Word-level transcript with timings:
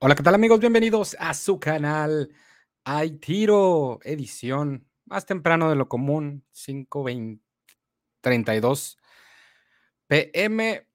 Hola, 0.00 0.14
¿qué 0.14 0.22
tal 0.22 0.36
amigos? 0.36 0.60
Bienvenidos 0.60 1.16
a 1.18 1.34
su 1.34 1.58
canal 1.58 2.32
Hay 2.84 3.18
Tiro, 3.18 3.98
edición 4.04 4.86
más 5.06 5.26
temprano 5.26 5.68
de 5.70 5.74
lo 5.74 5.88
común, 5.88 6.44
5.32 6.54 8.96
pm. 10.06 10.86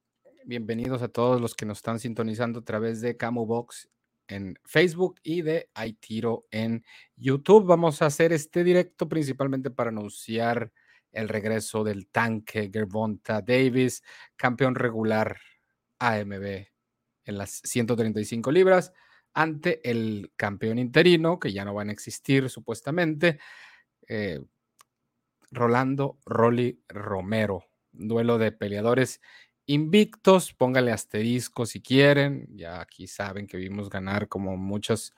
Bienvenidos 0.46 1.02
a 1.02 1.10
todos 1.10 1.42
los 1.42 1.54
que 1.54 1.66
nos 1.66 1.80
están 1.80 2.00
sintonizando 2.00 2.60
a 2.60 2.64
través 2.64 3.02
de 3.02 3.18
Camo 3.18 3.46
Box 3.46 3.90
en 4.30 4.58
Facebook 4.64 5.20
y 5.22 5.42
de 5.42 5.70
Hay 5.74 5.96
Tiro 5.96 6.46
en 6.50 6.86
YouTube. 7.18 7.66
Vamos 7.66 8.02
a 8.02 8.06
hacer 8.06 8.32
este 8.32 8.64
directo 8.64 9.10
principalmente 9.10 9.70
para 9.70 9.90
anunciar 9.90 10.72
el 11.12 11.28
regreso 11.28 11.84
del 11.84 12.08
tanque 12.08 12.70
Gervonta 12.72 13.42
Davis, 13.42 14.02
campeón 14.38 14.76
regular 14.76 15.42
AMB 16.00 16.73
en 17.26 17.38
las 17.38 17.62
135 17.64 18.52
libras 18.52 18.94
ante 19.34 19.90
el 19.90 20.32
campeón 20.38 20.80
interino, 20.80 21.40
que 21.40 21.52
ya 21.54 21.66
no 21.66 21.74
van 21.74 21.90
a 21.90 21.94
existir 21.94 22.50
supuestamente, 22.50 23.40
eh, 24.08 24.40
Rolando 25.52 26.18
Rolly 26.26 26.82
Romero. 26.90 27.66
duelo 27.92 28.38
de 28.40 28.52
peleadores 28.52 29.22
invictos, 29.68 30.54
póngale 30.54 30.92
asterisco 30.92 31.66
si 31.66 31.82
quieren, 31.82 32.48
ya 32.56 32.82
aquí 32.82 33.08
saben 33.08 33.48
que 33.48 33.58
vimos 33.58 33.90
ganar 33.90 34.28
como 34.28 34.58
muchas 34.58 35.14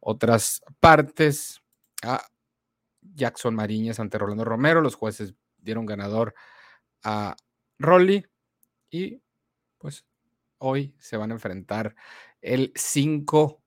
otras 0.00 0.62
partes 0.80 1.60
a 2.02 2.22
Jackson 3.02 3.54
Mariñas 3.54 4.00
ante 4.00 4.18
Rolando 4.18 4.44
Romero, 4.44 4.80
los 4.82 4.94
jueces 4.94 5.34
dieron 5.58 5.86
ganador 5.86 6.34
a 7.04 7.36
Rolly 7.78 8.26
y 8.90 9.22
pues 9.78 10.04
hoy 10.60 10.94
se 10.98 11.16
van 11.16 11.30
a 11.30 11.34
enfrentar 11.34 11.94
el 12.40 12.72
5 12.74 13.62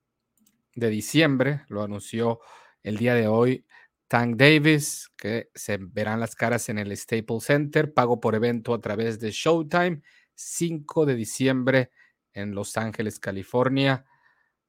de 0.74 0.90
diciembre, 0.90 1.64
lo 1.68 1.82
anunció 1.82 2.40
el 2.82 2.96
día 2.96 3.14
de 3.14 3.28
hoy 3.28 3.64
Tank 4.08 4.36
Davis, 4.36 5.10
que 5.16 5.50
se 5.54 5.78
verán 5.78 6.20
las 6.20 6.34
caras 6.34 6.68
en 6.68 6.78
el 6.78 6.96
Staples 6.96 7.44
Center, 7.44 7.92
pago 7.92 8.20
por 8.20 8.34
evento 8.34 8.74
a 8.74 8.80
través 8.80 9.18
de 9.20 9.30
Showtime, 9.30 10.02
5 10.34 11.06
de 11.06 11.14
diciembre 11.14 11.90
en 12.32 12.54
Los 12.54 12.76
Ángeles, 12.76 13.18
California. 13.18 14.04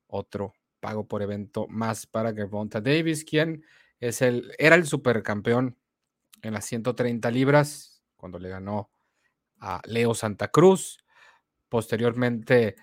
Otro 0.07 0.53
pago 0.80 1.07
por 1.07 1.22
evento 1.22 1.67
más 1.67 2.05
para 2.05 2.33
Gervonta 2.33 2.80
Davis, 2.81 3.25
quien 3.25 3.63
es 4.00 4.22
el, 4.22 4.53
era 4.57 4.75
el 4.75 4.85
supercampeón 4.85 5.78
en 6.41 6.53
las 6.53 6.66
130 6.66 7.30
libras 7.31 8.03
cuando 8.16 8.39
le 8.39 8.50
ganó 8.50 8.91
a 9.59 9.81
Leo 9.85 10.13
Santa 10.13 10.47
Cruz. 10.47 11.05
Posteriormente, 11.76 12.78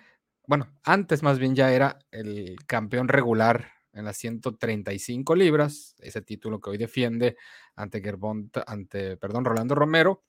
bueno, 0.47 0.71
antes 0.85 1.23
más 1.23 1.39
bien 1.39 1.55
ya 1.55 1.73
era 1.73 1.99
el 2.11 2.57
campeón 2.67 3.09
regular 3.09 3.71
en 3.95 4.05
las 4.05 4.19
135 4.19 5.35
libras, 5.35 5.97
ese 5.99 6.21
título 6.21 6.61
que 6.61 6.69
hoy 6.69 6.77
defiende 6.77 7.39
ante 7.75 8.03
Gerbonta, 8.03 8.63
ante, 8.67 9.17
perdón, 9.17 9.47
Rolando 9.47 9.75
Romero. 9.75 10.25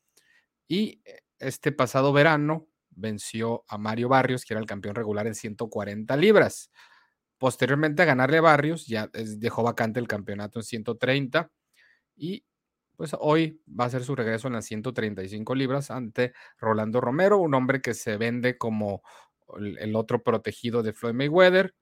Y 0.66 1.02
eh, 1.04 1.24
este 1.40 1.74
pasado 1.74 2.14
verano 2.14 2.70
venció 2.90 3.66
a 3.68 3.78
Mario 3.78 4.08
Barrios, 4.08 4.46
que 4.46 4.54
era 4.54 4.62
el 4.62 4.66
campeón 4.66 4.96
regular 4.96 5.28
en 5.28 5.36
140 5.36 6.16
libras. 6.16 6.72
Posteriormente 7.38 8.04
a 8.04 8.06
ganarle 8.06 8.38
a 8.38 8.42
Barrios, 8.44 8.88
ya 8.88 9.10
dejó 9.12 9.64
vacante 9.64 10.00
el 10.00 10.08
campeonato 10.08 10.60
en 10.60 10.64
130 10.64 11.52
y 12.16 12.46
pues 12.96 13.16
hoy 13.20 13.62
va 13.68 13.86
a 13.86 13.90
ser 13.90 14.04
su 14.04 14.16
regreso 14.16 14.48
en 14.48 14.54
las 14.54 14.66
135 14.66 15.56
libras 15.56 15.92
ante 15.92 16.34
Rolando 16.60 17.02
Romero, 17.02 17.40
un 17.40 17.54
hombre 17.54 17.82
que 17.82 17.94
se 17.94 18.18
vende 18.18 18.58
como 18.58 19.02
el, 19.58 19.96
otro 19.96 20.24
protegido 20.24 20.84
de 20.84 20.94
Floyd 20.94 21.14
Mayweather, 21.14 21.74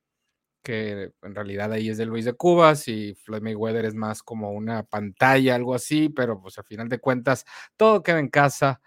que 0.63 1.11
en 1.21 1.35
realidad 1.35 1.71
ahí 1.71 1.89
es 1.89 1.97
de 1.97 2.05
Luis 2.05 2.25
de 2.25 2.33
Cubas 2.33 2.87
y 2.87 3.15
Floyd 3.15 3.41
Mayweather 3.41 3.85
es 3.85 3.95
más 3.95 4.23
como 4.23 4.51
una 4.51 4.83
pantalla, 4.83 5.55
algo 5.55 5.73
así, 5.73 6.09
pero 6.09 6.39
pues 6.41 6.57
a 6.59 6.63
final 6.63 6.87
de 6.87 6.99
cuentas 6.99 7.45
todo 7.75 8.03
queda 8.03 8.19
en 8.19 8.29
casa. 8.29 8.81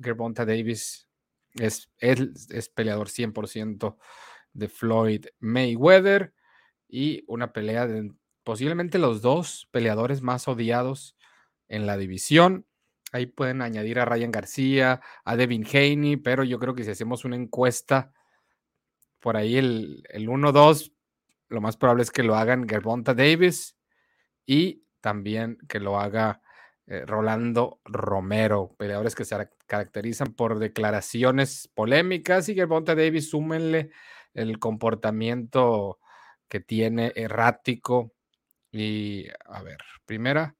Gervonta 0.00 0.44
Davis 0.44 1.08
es, 1.54 1.90
él 1.98 2.34
es 2.50 2.68
peleador 2.68 3.08
100% 3.08 3.96
de 4.52 4.68
Floyd 4.68 5.26
Mayweather 5.40 6.34
y 6.88 7.24
una 7.28 7.52
pelea 7.52 7.86
de 7.86 8.12
posiblemente 8.48 8.98
los 8.98 9.20
dos 9.20 9.68
peleadores 9.72 10.22
más 10.22 10.48
odiados 10.48 11.18
en 11.68 11.84
la 11.84 11.98
división. 11.98 12.64
Ahí 13.12 13.26
pueden 13.26 13.60
añadir 13.60 13.98
a 13.98 14.06
Ryan 14.06 14.30
García, 14.30 15.02
a 15.26 15.36
Devin 15.36 15.66
Haney, 15.66 16.16
pero 16.16 16.44
yo 16.44 16.58
creo 16.58 16.74
que 16.74 16.82
si 16.82 16.90
hacemos 16.90 17.26
una 17.26 17.36
encuesta, 17.36 18.14
por 19.20 19.36
ahí 19.36 19.58
el, 19.58 20.02
el 20.08 20.30
1-2, 20.30 20.94
lo 21.50 21.60
más 21.60 21.76
probable 21.76 22.04
es 22.04 22.10
que 22.10 22.22
lo 22.22 22.36
hagan 22.36 22.66
Gervonta 22.66 23.12
Davis 23.12 23.76
y 24.46 24.82
también 25.02 25.58
que 25.68 25.78
lo 25.78 26.00
haga 26.00 26.40
eh, 26.86 27.04
Rolando 27.04 27.82
Romero, 27.84 28.74
peleadores 28.78 29.14
que 29.14 29.26
se 29.26 29.46
caracterizan 29.66 30.32
por 30.32 30.58
declaraciones 30.58 31.68
polémicas 31.74 32.48
y 32.48 32.54
Gervonta 32.54 32.94
Davis, 32.94 33.28
súmenle 33.28 33.90
el 34.32 34.58
comportamiento 34.58 35.98
que 36.48 36.60
tiene 36.60 37.12
errático 37.14 38.14
y 38.70 39.26
a 39.46 39.62
ver, 39.62 39.78
primeramente 40.04 40.56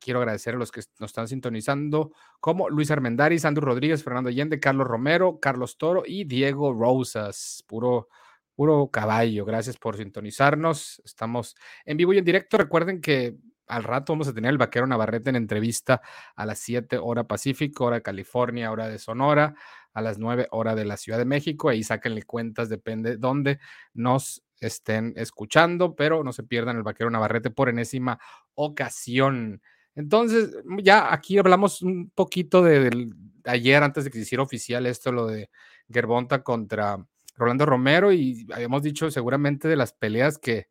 quiero 0.00 0.20
agradecer 0.20 0.54
a 0.54 0.58
los 0.58 0.70
que 0.70 0.82
nos 0.98 1.10
están 1.10 1.28
sintonizando, 1.28 2.12
como 2.40 2.68
Luis 2.68 2.90
Armendáriz, 2.90 3.44
Andrew 3.44 3.66
Rodríguez, 3.66 4.02
Fernando 4.02 4.30
Allende, 4.30 4.60
Carlos 4.60 4.86
Romero, 4.86 5.38
Carlos 5.40 5.78
Toro 5.78 6.02
y 6.06 6.24
Diego 6.24 6.72
Rosas, 6.72 7.64
puro, 7.66 8.08
puro 8.54 8.90
caballo. 8.90 9.44
Gracias 9.44 9.76
por 9.76 9.96
sintonizarnos. 9.96 11.00
Estamos 11.04 11.54
en 11.84 11.96
vivo 11.96 12.12
y 12.12 12.18
en 12.18 12.24
directo. 12.24 12.58
Recuerden 12.58 13.00
que 13.00 13.36
al 13.68 13.84
rato 13.84 14.12
vamos 14.12 14.28
a 14.28 14.34
tener 14.34 14.50
el 14.50 14.58
vaquero 14.58 14.86
Navarrete 14.86 15.30
en 15.30 15.36
entrevista 15.36 16.00
a 16.34 16.46
las 16.46 16.58
7 16.58 16.98
hora 16.98 17.24
Pacífico, 17.24 17.84
hora 17.84 18.00
California, 18.00 18.72
hora 18.72 18.88
de 18.88 18.98
Sonora, 18.98 19.54
a 19.92 20.02
las 20.02 20.18
9 20.18 20.48
hora 20.50 20.74
de 20.74 20.84
la 20.84 20.96
Ciudad 20.96 21.18
de 21.18 21.24
México. 21.24 21.68
Ahí 21.68 21.82
sáquenle 21.82 22.22
cuentas, 22.22 22.68
depende 22.68 23.16
dónde 23.16 23.60
nos 23.92 24.42
estén 24.60 25.12
escuchando, 25.16 25.94
pero 25.94 26.24
no 26.24 26.32
se 26.32 26.42
pierdan 26.42 26.76
el 26.76 26.82
vaquero 26.82 27.10
Navarrete 27.10 27.50
por 27.50 27.68
enésima 27.68 28.18
ocasión. 28.54 29.60
Entonces, 29.94 30.56
mm, 30.64 30.78
ya 30.80 31.12
aquí 31.12 31.38
hablamos 31.38 31.82
un 31.82 32.10
poquito 32.10 32.62
de, 32.62 33.10
ayer, 33.44 33.82
antes 33.82 34.04
de 34.04 34.10
que 34.10 34.18
se 34.18 34.22
hiciera 34.22 34.42
oficial 34.44 34.86
esto, 34.86 35.12
lo 35.12 35.26
de 35.26 35.50
Gerbonta 35.90 36.42
contra 36.42 37.04
Rolando 37.36 37.66
Romero, 37.66 38.12
y 38.12 38.46
habíamos 38.52 38.82
dicho 38.82 39.10
seguramente 39.10 39.68
de 39.68 39.76
las 39.76 39.92
peleas 39.92 40.38
que, 40.38 40.68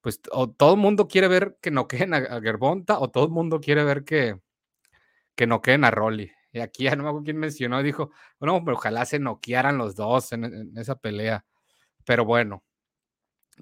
pues, 0.00 0.20
o 0.32 0.50
todo 0.50 0.74
el 0.74 0.80
mundo 0.80 1.08
quiere 1.08 1.28
ver 1.28 1.58
que 1.60 1.70
no 1.70 1.88
queden 1.88 2.14
a, 2.14 2.40
Gerbonta, 2.40 2.98
o 3.00 3.10
todo 3.10 3.24
el 3.26 3.30
mundo 3.30 3.60
quiere 3.60 3.84
ver 3.84 4.04
que, 4.04 4.40
que 5.34 5.46
no 5.46 5.62
queden 5.62 5.84
a 5.84 5.90
Rolly. 5.90 6.32
Y 6.52 6.60
aquí 6.60 6.84
ya 6.84 6.96
no 6.96 7.04
me 7.04 7.10
acuerdo 7.10 7.24
quién 7.24 7.38
mencionó, 7.38 7.82
dijo, 7.82 8.10
bueno, 8.40 8.62
pero 8.64 8.76
ojalá 8.76 9.04
se 9.06 9.18
noquearan 9.18 9.78
los 9.78 9.96
dos 9.96 10.32
en 10.32 10.76
esa 10.76 10.96
pelea. 10.96 11.44
Pero 12.04 12.24
bueno, 12.24 12.64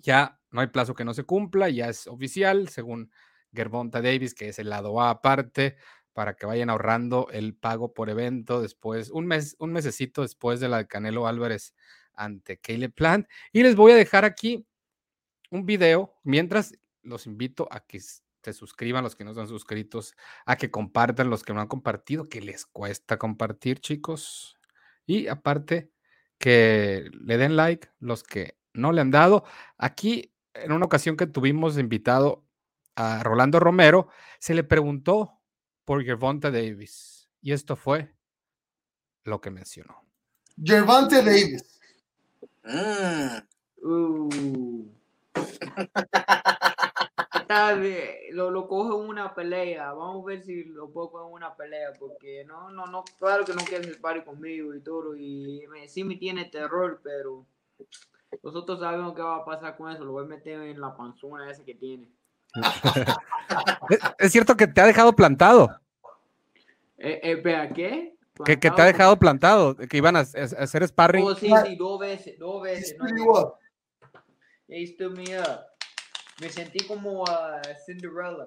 ya 0.03 0.41
no 0.51 0.61
hay 0.61 0.69
plazo 0.69 0.95
que 0.95 1.05
no 1.05 1.15
se 1.15 1.25
cumpla, 1.25 1.69
ya 1.69 1.89
es 1.89 2.07
oficial, 2.07 2.69
según 2.69 3.11
Gervonta 3.53 4.01
Davis, 4.01 4.35
que 4.35 4.49
es 4.49 4.59
el 4.59 4.71
lado 4.71 5.01
A 5.01 5.11
aparte, 5.11 5.77
para 6.13 6.35
que 6.35 6.47
vayan 6.47 6.71
ahorrando 6.71 7.29
el 7.31 7.55
pago 7.55 7.95
por 7.95 8.11
evento 8.11 8.61
después, 8.61 9.11
un 9.11 9.27
mes, 9.27 9.57
un 9.59 9.73
mesecito 9.73 10.23
después 10.23 10.61
de 10.61 10.69
la 10.69 10.79
de 10.79 10.87
Canelo 10.89 11.27
Álvarez 11.27 11.75
ante 12.15 12.59
Caleb 12.59 12.93
Plant. 12.93 13.29
Y 13.53 13.63
les 13.63 13.77
voy 13.77 13.93
a 13.93 13.97
dejar 13.97 14.25
aquí 14.25 14.67
un 15.51 15.65
video, 15.65 16.15
mientras 16.25 16.75
los 17.03 17.27
invito 17.27 17.69
a 17.71 17.81
que 17.81 18.01
se 18.01 18.53
suscriban 18.53 19.05
los 19.05 19.15
que 19.15 19.25
no 19.25 19.31
están 19.31 19.49
suscritos, 19.49 20.15
a 20.45 20.57
que 20.57 20.71
compartan 20.71 21.31
los 21.31 21.43
que 21.43 21.55
no 21.55 21.61
han 21.61 21.69
compartido, 21.69 22.29
que 22.29 22.41
les 22.41 22.67
cuesta 22.67 23.19
compartir, 23.19 23.81
chicos. 23.81 24.59
Y 25.07 25.29
aparte, 25.29 25.91
que 26.39 27.11
le 27.13 27.37
den 27.37 27.57
like 27.57 27.89
los 27.99 28.23
que 28.23 28.59
no 28.79 28.93
le 28.93 29.01
han 29.01 29.11
dado. 29.11 29.45
Aquí, 29.77 30.33
en 30.55 30.73
una 30.73 30.87
ocasión 30.87 31.17
que 31.17 31.27
tuvimos 31.27 31.79
invitado 31.79 32.45
a 32.95 33.23
Rolando 33.23 33.61
Romero, 33.61 34.09
se 34.39 34.55
le 34.55 34.65
preguntó 34.65 35.39
por 35.85 36.03
Gervonta 36.05 36.51
Davis. 36.51 37.31
Y 37.41 37.53
esto 37.53 37.77
fue 37.77 38.15
lo 39.25 39.41
que 39.41 39.51
mencionó. 39.51 40.05
Gervonta 40.63 41.23
Davis. 41.23 41.81
Mm. 42.65 43.39
Uh. 43.81 44.91
lo, 48.33 48.51
lo 48.51 48.69
cojo 48.69 49.03
en 49.03 49.09
una 49.09 49.35
pelea. 49.35 49.93
Vamos 49.93 50.25
a 50.25 50.27
ver 50.27 50.43
si 50.43 50.65
lo 50.65 50.91
pongo 50.91 51.27
en 51.27 51.33
una 51.33 51.55
pelea. 51.55 51.93
Porque 51.99 52.45
no, 52.45 52.71
no, 52.71 52.87
no, 52.87 53.05
claro 53.19 53.45
que 53.45 53.55
no 53.55 53.65
quiere 53.65 53.85
ser 53.85 54.01
party 54.01 54.25
conmigo 54.25 54.75
y 54.75 54.81
todo. 54.81 55.17
Y 55.17 55.65
me, 55.71 55.89
sí 55.89 56.05
me 56.05 56.17
tiene 56.17 56.47
terror, 56.47 57.01
pero 57.03 57.47
nosotros 58.43 58.81
sabemos 58.81 59.15
qué 59.15 59.23
va 59.23 59.37
a 59.37 59.45
pasar 59.45 59.77
con 59.77 59.91
eso. 59.91 60.05
Lo 60.05 60.13
voy 60.13 60.25
a 60.25 60.29
meter 60.29 60.61
en 60.63 60.81
la 60.81 60.97
panzona 60.97 61.51
esa 61.51 61.65
que 61.65 61.75
tiene. 61.75 62.09
es 64.19 64.33
cierto 64.33 64.57
que 64.57 64.67
te 64.67 64.81
ha 64.81 64.87
dejado 64.87 65.15
plantado. 65.15 65.69
Eh, 66.99 67.21
eh, 67.23 67.71
¿Qué? 67.75 68.15
Que, 68.45 68.59
que 68.59 68.71
te 68.71 68.83
ha 68.83 68.85
dejado 68.85 69.19
plantado, 69.19 69.75
que 69.77 69.97
iban 69.97 70.15
a, 70.17 70.21
a- 70.21 70.23
a 70.23 70.63
hacer 70.63 70.87
sparring. 70.87 71.25
Oh, 71.25 71.35
sí, 71.35 71.51
sí, 71.65 71.75
dos 71.77 71.99
veces, 71.99 72.39
dos 72.39 72.63
veces. 72.63 72.97
me 73.01 73.23
up. 75.41 75.61
Me 76.41 76.49
sentí 76.49 76.87
como 76.87 77.25
a 77.29 77.61
Cinderella. 77.85 78.47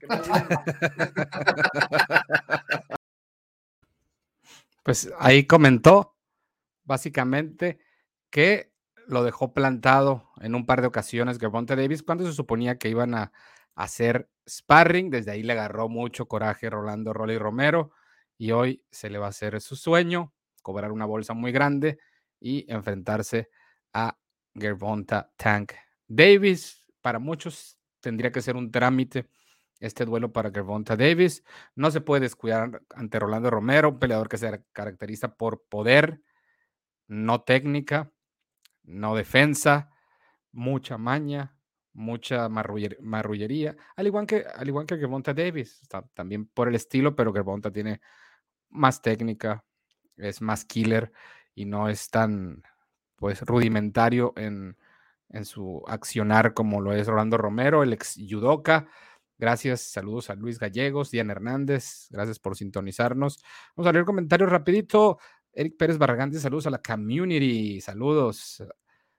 Pues 4.82 5.10
ahí 5.18 5.44
comentó 5.48 6.14
básicamente 6.84 7.80
que 8.30 8.70
lo 9.06 9.24
dejó 9.24 9.52
plantado 9.52 10.30
en 10.40 10.54
un 10.54 10.66
par 10.66 10.80
de 10.80 10.88
ocasiones 10.88 11.38
Gervonta 11.38 11.76
Davis 11.76 12.02
cuando 12.02 12.26
se 12.26 12.32
suponía 12.32 12.78
que 12.78 12.88
iban 12.88 13.14
a 13.14 13.32
hacer 13.74 14.28
sparring. 14.48 15.10
Desde 15.10 15.30
ahí 15.30 15.42
le 15.42 15.52
agarró 15.52 15.88
mucho 15.88 16.26
coraje 16.26 16.70
Rolando 16.70 17.12
Rolly 17.12 17.38
Romero 17.38 17.92
y 18.36 18.52
hoy 18.52 18.84
se 18.90 19.10
le 19.10 19.18
va 19.18 19.26
a 19.26 19.30
hacer 19.30 19.60
su 19.60 19.76
sueño, 19.76 20.32
cobrar 20.62 20.92
una 20.92 21.06
bolsa 21.06 21.34
muy 21.34 21.52
grande 21.52 21.98
y 22.40 22.70
enfrentarse 22.72 23.48
a 23.92 24.18
Gervonta 24.54 25.30
Tank 25.36 25.72
Davis. 26.06 26.84
Para 27.00 27.18
muchos 27.18 27.78
tendría 28.00 28.32
que 28.32 28.42
ser 28.42 28.56
un 28.56 28.70
trámite 28.70 29.28
este 29.80 30.04
duelo 30.04 30.32
para 30.32 30.50
Gervonta 30.50 30.96
Davis. 30.96 31.44
No 31.74 31.90
se 31.90 32.00
puede 32.00 32.22
descuidar 32.22 32.82
ante 32.94 33.18
Rolando 33.18 33.50
Romero, 33.50 33.90
un 33.90 33.98
peleador 33.98 34.28
que 34.28 34.38
se 34.38 34.64
caracteriza 34.72 35.34
por 35.36 35.64
poder, 35.68 36.20
no 37.08 37.42
técnica, 37.42 38.10
no 38.86 39.14
defensa, 39.16 39.90
mucha 40.52 40.98
maña, 40.98 41.56
mucha 41.92 42.48
marruller- 42.48 42.98
marrullería, 43.00 43.76
al 43.96 44.06
igual 44.06 44.26
que, 44.26 44.44
al 44.54 44.68
igual 44.68 44.86
que 44.86 44.98
Gervonta 44.98 45.34
Davis, 45.34 45.82
ta- 45.88 46.06
también 46.14 46.46
por 46.46 46.68
el 46.68 46.74
estilo, 46.76 47.16
pero 47.16 47.32
Gervonta 47.32 47.70
tiene 47.72 48.00
más 48.70 49.02
técnica, 49.02 49.64
es 50.16 50.42
más 50.42 50.64
killer 50.64 51.12
y 51.54 51.64
no 51.66 51.88
es 51.88 52.10
tan 52.10 52.62
pues 53.16 53.40
rudimentario 53.42 54.32
en, 54.36 54.76
en 55.30 55.44
su 55.44 55.82
accionar 55.88 56.54
como 56.54 56.80
lo 56.80 56.92
es 56.92 57.06
Rolando 57.06 57.38
Romero, 57.38 57.82
el 57.82 57.92
ex 57.94 58.16
judoka. 58.28 58.88
Gracias, 59.38 59.82
saludos 59.82 60.30
a 60.30 60.34
Luis 60.34 60.58
Gallegos, 60.58 61.10
Diana 61.10 61.32
Hernández, 61.32 62.08
gracias 62.10 62.38
por 62.38 62.56
sintonizarnos. 62.56 63.42
Vamos 63.76 63.88
a 63.90 63.92
leer 63.92 64.04
comentarios 64.06 64.50
rapidito. 64.50 65.18
Eric 65.56 65.76
Pérez 65.78 65.98
Barragán, 65.98 66.30
dice, 66.30 66.42
saludos 66.42 66.66
a 66.66 66.70
la 66.70 66.78
community, 66.82 67.80
saludos. 67.80 68.62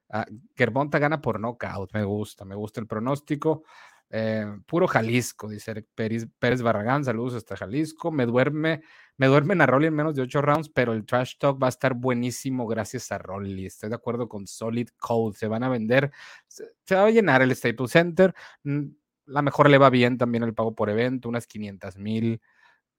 Ah, 0.10 0.25
Gervonta 0.56 1.00
gana 1.00 1.19
por 1.22 1.39
knockout, 1.39 1.94
me 1.94 2.04
gusta, 2.04 2.45
me 2.45 2.56
gusta 2.56 2.80
el 2.80 2.88
pronóstico. 2.88 3.63
Eh, 4.10 4.45
puro 4.66 4.88
Jalisco, 4.88 5.50
dice 5.50 5.72
Eric 5.72 5.88
Pérez, 5.95 6.28
Pérez 6.39 6.62
Barragán, 6.62 7.04
saludos 7.04 7.34
hasta 7.34 7.57
Jalisco. 7.57 8.12
Me 8.12 8.25
duerme, 8.28 8.84
me 9.18 9.28
duermen 9.28 9.62
a 9.62 9.66
Rolly 9.66 9.88
en 9.88 9.95
menos 9.95 10.16
de 10.16 10.22
ocho 10.22 10.42
rounds, 10.42 10.69
pero 10.69 10.94
el 10.94 11.06
trash 11.06 11.38
talk 11.39 11.62
va 11.62 11.68
a 11.68 11.69
estar 11.69 11.95
buenísimo 11.95 12.68
gracias 12.68 13.12
a 13.12 13.18
Rolly. 13.18 13.66
Estoy 13.66 13.89
de 13.89 13.95
acuerdo 13.95 14.30
con 14.30 14.48
Solid 14.48 14.89
Code, 14.98 15.36
se 15.38 15.48
van 15.48 15.63
a 15.63 15.69
vender, 15.69 16.12
se, 16.48 16.66
se 16.86 16.95
va 16.95 17.06
a 17.06 17.10
llenar 17.12 17.42
el 17.42 17.54
Staples 17.56 17.92
Center. 17.92 18.34
Mm, 18.63 18.86
La 19.25 19.42
mejor 19.42 19.69
le 19.69 19.78
va 19.78 19.89
bien 19.89 20.18
también 20.18 20.44
el 20.44 20.54
pago 20.54 20.74
por 20.75 20.89
evento, 20.89 21.28
unas 21.30 21.48
500 21.48 21.98
mil 21.98 22.42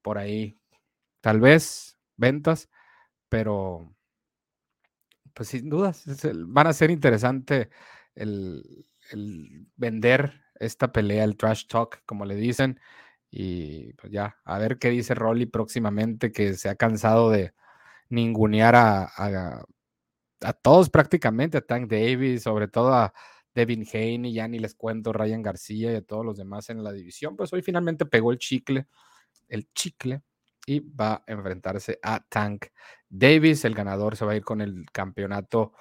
por 0.01 0.17
ahí, 0.17 0.57
tal 1.21 1.39
vez, 1.41 1.97
ventas, 2.17 2.69
pero 3.29 3.95
pues 5.33 5.49
sin 5.49 5.69
dudas, 5.69 6.03
van 6.47 6.67
a 6.67 6.73
ser 6.73 6.91
interesante 6.91 7.69
el, 8.15 8.85
el 9.11 9.67
vender 9.75 10.41
esta 10.55 10.91
pelea, 10.91 11.23
el 11.23 11.37
trash 11.37 11.67
talk, 11.67 12.03
como 12.05 12.25
le 12.25 12.35
dicen. 12.35 12.79
Y 13.31 13.93
pues 13.93 14.11
ya, 14.11 14.37
a 14.43 14.57
ver 14.59 14.79
qué 14.79 14.89
dice 14.89 15.13
Rolly 15.15 15.45
próximamente, 15.45 16.31
que 16.31 16.55
se 16.55 16.69
ha 16.69 16.75
cansado 16.75 17.29
de 17.29 17.53
ningunear 18.09 18.75
a, 18.75 19.03
a, 19.05 19.63
a 20.41 20.53
todos 20.53 20.89
prácticamente, 20.89 21.59
a 21.59 21.61
Tank 21.61 21.89
Davis, 21.89 22.43
sobre 22.43 22.67
todo 22.67 22.93
a 22.93 23.13
Devin 23.55 23.85
Haney, 23.93 24.33
ya 24.33 24.47
ni 24.47 24.59
les 24.59 24.75
cuento, 24.75 25.13
Ryan 25.13 25.41
García 25.43 25.91
y 25.93 25.95
a 25.95 26.01
todos 26.01 26.25
los 26.25 26.37
demás 26.37 26.69
en 26.69 26.83
la 26.83 26.91
división. 26.93 27.35
Pues 27.37 27.53
hoy 27.53 27.61
finalmente 27.61 28.05
pegó 28.05 28.31
el 28.31 28.39
chicle, 28.39 28.87
el 29.49 29.69
chicle, 29.73 30.23
y 30.69 30.81
va 30.81 31.13
a 31.15 31.23
enfrentarse 31.25 31.99
a 32.03 32.19
Tank 32.29 32.67
Davis. 33.09 33.65
El 33.65 33.73
ganador 33.73 34.15
se 34.15 34.23
va 34.25 34.33
a 34.33 34.35
ir 34.35 34.43
con 34.43 34.61
el 34.61 34.85
campeonato 34.91 35.73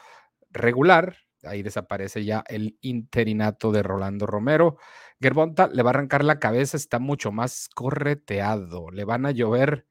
regular. 0.51 1.17
Ahí 1.45 1.63
desaparece 1.63 2.25
ya 2.25 2.43
el 2.49 2.79
interinato 2.81 3.71
de 3.71 3.83
Rolando 3.83 4.27
Romero. 4.27 4.79
Gervonta 5.21 5.69
le 5.69 5.83
va 5.83 5.91
a 5.91 5.93
arrancar 5.95 6.25
la 6.25 6.39
cabeza, 6.39 6.77
está 6.79 6.99
mucho 6.99 7.31
más 7.33 7.69
correteado. 7.75 8.91
Le 8.91 9.05
van 9.05 9.27
a 9.27 9.31
llover, 9.31 9.87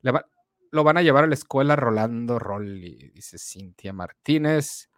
le 0.00 0.10
va- 0.10 0.26
lo 0.72 0.82
van 0.84 0.96
a 0.96 1.02
llevar 1.02 1.24
a 1.24 1.26
la 1.28 1.34
escuela 1.34 1.76
Rolando 1.76 2.38
Rolly, 2.40 3.10
dice 3.14 3.38
Cintia 3.38 3.92
Martínez. 3.92 4.90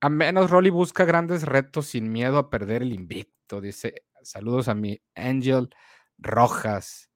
A 0.00 0.08
menos 0.08 0.50
Rolly 0.50 0.70
busca 0.70 1.04
grandes 1.04 1.42
retos 1.42 1.86
sin 1.88 2.10
miedo 2.10 2.38
a 2.38 2.48
perder 2.50 2.82
el 2.82 2.92
invicto, 2.92 3.60
dice. 3.60 4.04
Saludos 4.22 4.68
a 4.68 4.74
mi 4.74 5.00
Angel 5.14 5.68
Rojas. 6.18 7.10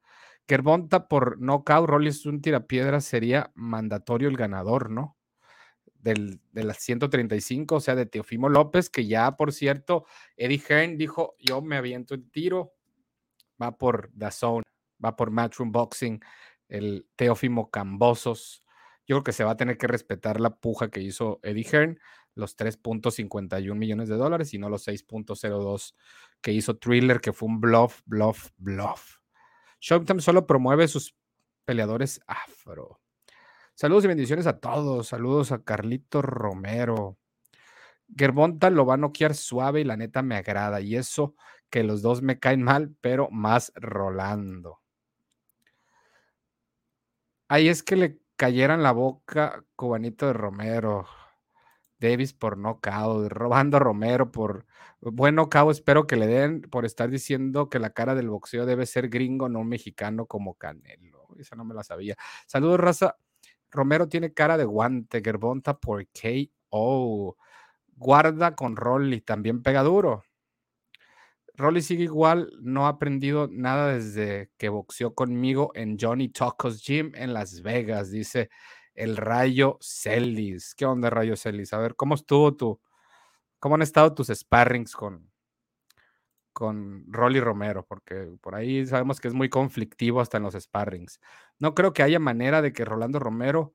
Gervonta 0.49 1.09
por 1.09 1.41
knockout, 1.41 1.87
Rolly 1.89 2.09
es 2.09 2.25
un 2.25 2.41
tirapiedra, 2.41 3.01
sería 3.01 3.53
mandatorio 3.55 4.29
el 4.29 4.37
ganador, 4.37 4.91
¿no? 4.91 5.19
Del, 5.95 6.41
de 6.53 6.65
las 6.65 6.79
135, 6.79 7.75
o 7.75 7.81
sea, 7.81 7.95
de 7.95 8.07
Teofimo 8.07 8.49
López, 8.49 8.89
que 8.89 9.07
ya, 9.07 9.37
por 9.37 9.53
cierto, 9.53 10.07
Eddie 10.37 10.63
Hearn 10.67 10.97
dijo, 10.97 11.35
yo 11.39 11.61
me 11.61 11.77
aviento 11.77 12.15
el 12.15 12.31
tiro, 12.31 12.73
va 13.61 13.77
por 13.77 14.11
Zone, 14.31 14.63
va 15.05 15.17
por 15.17 15.31
Matchroom 15.31 15.71
Boxing, 15.71 16.21
el 16.69 17.07
Teófimo 17.17 17.71
Cambosos. 17.71 18.65
Yo 19.07 19.17
creo 19.17 19.25
que 19.25 19.33
se 19.33 19.45
va 19.45 19.51
a 19.53 19.57
tener 19.57 19.77
que 19.77 19.87
respetar 19.87 20.41
la 20.41 20.57
puja 20.57 20.91
que 20.91 21.01
hizo 21.01 21.41
Eddie 21.43 21.67
Hearn, 21.71 22.01
los 22.35 22.57
3.51 22.57 23.75
millones 23.75 24.09
de 24.09 24.17
dólares 24.17 24.55
y 24.55 24.59
no 24.59 24.71
los 24.71 24.87
6.02 24.87 25.95
que 26.41 26.53
hizo 26.53 26.79
Thriller, 26.79 27.21
que 27.21 27.33
fue 27.33 27.49
un 27.49 27.61
bluff, 27.61 28.01
bluff, 28.07 28.51
bluff. 28.57 29.18
Showtime 29.81 30.21
solo 30.21 30.47
promueve 30.47 30.89
sus 30.89 31.15
peleadores 31.65 32.21
afro. 32.27 33.01
Saludos 33.75 34.05
y 34.05 34.09
bendiciones 34.09 34.47
a 34.47 34.59
todos. 34.59 35.09
Saludos 35.09 35.53
a 35.53 35.63
Carlito 35.63 36.21
Romero. 36.23 37.19
Gervonta 38.17 38.71
lo 38.71 38.87
va 38.87 38.95
a 38.95 38.97
noquear 38.97 39.35
suave 39.35 39.81
y 39.81 39.85
la 39.85 39.97
neta 39.97 40.23
me 40.23 40.37
agrada. 40.37 40.81
Y 40.81 40.97
eso 40.97 41.35
que 41.71 41.85
los 41.85 42.03
dos 42.03 42.23
me 42.23 42.39
caen 42.39 42.63
mal, 42.63 42.97
pero 43.01 43.29
más 43.31 43.73
Rolando. 43.77 44.81
Ahí 47.49 47.69
es 47.69 47.83
que 47.83 47.97
le 47.97 48.19
cayera 48.37 48.75
en 48.75 48.83
la 48.83 48.93
boca 48.93 49.65
Cubanito 49.77 50.27
de 50.27 50.33
Romero. 50.33 51.07
Davis 51.99 52.33
por 52.33 52.57
knockout, 52.57 53.29
robando 53.31 53.79
Romero 53.79 54.31
por 54.31 54.67
buen 55.01 55.35
knockout. 55.35 55.73
Espero 55.73 56.07
que 56.07 56.17
le 56.17 56.27
den 56.27 56.63
por 56.63 56.85
estar 56.85 57.11
diciendo 57.11 57.69
que 57.69 57.79
la 57.79 57.91
cara 57.91 58.15
del 58.15 58.29
boxeo 58.29 58.67
debe 58.67 58.87
ser 58.87 59.09
gringo, 59.09 59.49
no 59.49 59.65
mexicano 59.65 60.27
como 60.27 60.55
Canelo. 60.55 61.27
Esa 61.39 61.57
no 61.57 61.65
me 61.65 61.75
la 61.75 61.83
sabía. 61.83 62.17
Saludos, 62.47 62.81
raza. 62.81 63.17
Romero 63.71 64.09
tiene 64.09 64.33
cara 64.33 64.57
de 64.57 64.65
guante. 64.65 65.23
Gervonta 65.23 65.79
por 65.79 66.07
KO. 66.07 67.37
Guarda 67.97 68.55
con 68.55 68.77
Rolly, 68.77 69.21
también 69.21 69.63
pega 69.63 69.83
duro. 69.83 70.23
Rolly 71.59 71.83
sigue 71.83 72.05
igual, 72.05 72.53
no 72.61 72.87
ha 72.87 72.91
aprendido 72.91 73.49
nada 73.51 73.93
desde 73.93 74.53
que 74.57 74.69
boxeó 74.69 75.15
conmigo 75.15 75.73
en 75.75 75.99
Johnny 75.99 76.29
Tacos 76.29 76.81
Gym 76.85 77.11
en 77.17 77.35
Las 77.35 77.63
Vegas, 77.63 78.13
dice 78.13 78.49
el 78.99 79.17
Rayo 79.17 79.79
Celis. 79.81 80.75
¿Qué 80.75 80.85
onda, 80.85 81.11
Rayo 81.11 81.37
Celis? 81.37 81.73
A 81.73 81.79
ver, 81.79 81.95
¿cómo 81.97 82.15
estuvo 82.17 82.55
tu, 82.57 82.81
cómo 83.61 83.77
han 83.77 83.83
estado 83.83 84.15
tus 84.15 84.29
sparrings 84.29 84.95
con, 84.97 85.31
con 86.53 87.05
Rolly 87.09 87.41
Romero? 87.41 87.87
Porque 87.87 88.37
por 88.41 88.55
ahí 88.55 88.87
sabemos 88.87 89.21
que 89.21 89.29
es 89.29 89.35
muy 89.35 89.49
conflictivo 89.49 90.21
hasta 90.21 90.39
en 90.39 90.45
los 90.45 90.55
sparrings. 90.55 91.21
No 91.59 91.75
creo 91.75 91.93
que 91.93 92.03
haya 92.03 92.19
manera 92.19 92.63
de 92.63 92.73
que 92.73 92.85
Rolando 92.85 93.19
Romero 93.21 93.75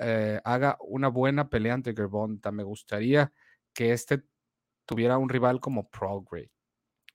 eh, 0.00 0.40
haga 0.44 0.76
una 0.80 1.08
buena 1.08 1.50
pelea 1.50 1.74
ante 1.74 1.94
Gervonta. 1.94 2.52
Me 2.52 2.62
gustaría 2.62 3.32
que 3.74 3.92
este 3.92 4.22
tuviera 4.86 5.18
un 5.18 5.28
rival 5.28 5.60
como 5.60 5.90
Prograde. 5.90 6.50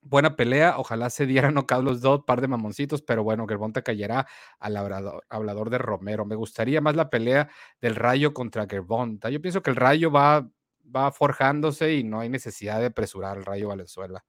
Buena 0.04 0.36
pelea, 0.36 0.80
ojalá 0.80 1.12
se 1.12 1.28
dieran 1.28 1.54
knockout 1.54 1.84
los 1.84 2.02
dos, 2.02 2.24
par 2.26 2.42
de 2.42 2.48
mamoncitos, 2.48 3.04
pero 3.04 3.24
bueno, 3.24 3.46
Gervonta 3.48 3.84
cayera 3.84 4.28
al 4.60 4.78
hablador, 4.78 5.24
hablador 5.30 5.70
de 5.70 5.78
Romero. 5.78 6.26
Me 6.26 6.36
gustaría 6.36 6.82
más 6.82 6.96
la 6.96 7.10
pelea 7.12 7.50
del 7.80 7.96
Rayo 7.96 8.34
contra 8.34 8.66
Gervonta. 8.68 9.30
Yo 9.30 9.42
pienso 9.42 9.62
que 9.62 9.70
el 9.70 9.76
Rayo 9.76 10.12
va, 10.12 10.50
va 10.84 11.12
forjándose 11.12 11.94
y 11.94 12.04
no 12.04 12.20
hay 12.20 12.30
necesidad 12.30 12.80
de 12.80 12.88
apresurar 12.88 13.38
al 13.38 13.46
Rayo 13.46 13.68
Valenzuela. 13.68 14.26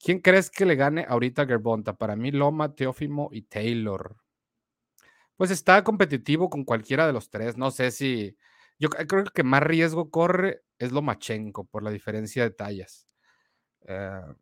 ¿Quién 0.00 0.20
crees 0.20 0.50
que 0.50 0.66
le 0.66 0.76
gane 0.76 1.06
ahorita 1.08 1.42
a 1.42 1.46
Gervonta? 1.46 1.96
Para 1.96 2.16
mí, 2.16 2.30
Loma, 2.32 2.74
Teófimo 2.74 3.28
y 3.32 3.42
Taylor. 3.42 4.16
Pues 5.36 5.50
está 5.50 5.84
competitivo 5.84 6.50
con 6.50 6.64
cualquiera 6.64 7.06
de 7.06 7.12
los 7.12 7.30
tres. 7.30 7.56
No 7.56 7.70
sé 7.70 7.90
si. 7.90 8.36
Yo 8.78 8.88
creo 8.90 9.24
que 9.24 9.42
más 9.42 9.62
riesgo 9.62 10.10
corre 10.10 10.62
es 10.78 10.92
Lomachenko 10.92 11.64
por 11.64 11.82
la 11.82 11.90
diferencia 11.90 12.42
de 12.42 12.50
tallas. 12.50 13.06
Uh, 13.82 14.34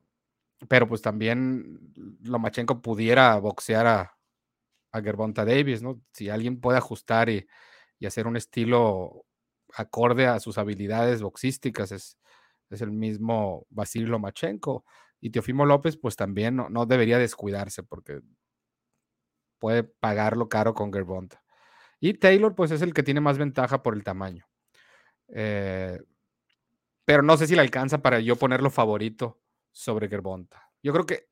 pero 0.69 0.89
pues 0.89 1.03
también 1.03 1.93
Lomachenko 2.23 2.81
pudiera 2.81 3.37
boxear 3.39 3.87
a, 3.87 4.17
a 4.95 5.03
Gervonta 5.03 5.45
Davis, 5.45 5.83
¿no? 5.83 6.01
Si 6.13 6.31
alguien 6.31 6.61
puede 6.61 6.79
ajustar 6.79 7.29
y, 7.29 7.47
hacer 8.07 8.27
un 8.27 8.37
estilo 8.37 9.25
acorde 9.73 10.27
a 10.27 10.39
sus 10.39 10.59
habilidades 10.59 11.23
boxísticas, 11.23 11.91
es, 11.91 12.19
el 12.69 12.91
mismo 12.91 13.67
Vasily 13.71 14.05
Lomachenko. 14.05 14.85
Y 15.23 15.31
Teofimo 15.31 15.65
López, 15.65 15.97
pues 15.97 16.15
también 16.17 16.57
no, 16.57 16.69
no, 16.69 16.85
debería 16.85 17.19
descuidarse 17.19 17.83
porque 17.83 18.21
puede 19.59 19.85
pagarlo 19.85 20.51
caro 20.51 20.75
con 20.75 20.93
Gervonta. 20.93 21.43
Y 21.99 22.15
Taylor, 22.15 22.55
pues 22.55 22.73
es 22.73 22.83
el 22.83 22.93
que 22.93 23.03
tiene 23.03 23.23
más 23.23 23.39
ventaja 23.39 23.83
por 23.83 23.95
el 23.95 24.05
tamaño. 24.05 24.47
Eh, 25.29 25.99
pero 27.07 27.23
no 27.23 27.39
sé 27.39 27.47
si 27.47 27.55
le 27.55 27.63
alcanza 27.63 28.03
para 28.03 28.21
yo 28.21 28.37
ponerlo 28.37 28.69
favorito 28.69 29.41
sobre 29.75 30.09
Gervonta. 30.09 30.71
Yo 30.83 30.93
creo 30.93 31.04
que 31.04 31.26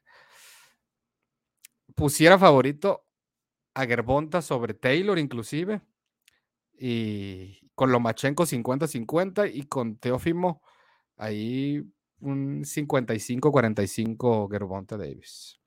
pusiera 1.94 2.38
favorito 2.38 3.06
a 3.72 3.86
Gerbonta 3.86 4.42
sobre 4.42 4.74
Taylor 4.74 5.18
inclusive. 5.18 5.80
Y 6.74 7.70
con 7.74 7.92
Lomachenko 7.92 8.44
50-50 8.44 9.50
y 9.54 9.62
con 9.64 9.96
Teófimo 9.96 10.62
ahí 11.16 11.82
un 12.20 12.64
55-45 12.64 14.50
Gerbonta 14.50 14.96
Davis. 14.96 15.58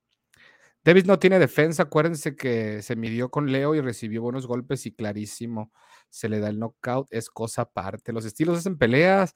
Davis 0.84 1.06
no 1.06 1.18
tiene 1.18 1.40
defensa, 1.40 1.84
acuérdense 1.84 2.36
que 2.36 2.82
se 2.84 2.96
midió 2.96 3.32
con 3.32 3.52
Leo 3.52 3.74
y 3.74 3.82
recibió 3.82 4.22
buenos 4.22 4.46
golpes 4.46 4.86
y 4.86 4.92
clarísimo 4.92 5.72
se 6.10 6.30
le 6.30 6.40
da 6.40 6.50
el 6.50 6.60
knockout, 6.60 7.08
es 7.10 7.30
cosa 7.30 7.64
aparte. 7.64 8.14
Los 8.14 8.24
estilos 8.26 8.60
hacen 8.60 8.78
peleas, 8.78 9.34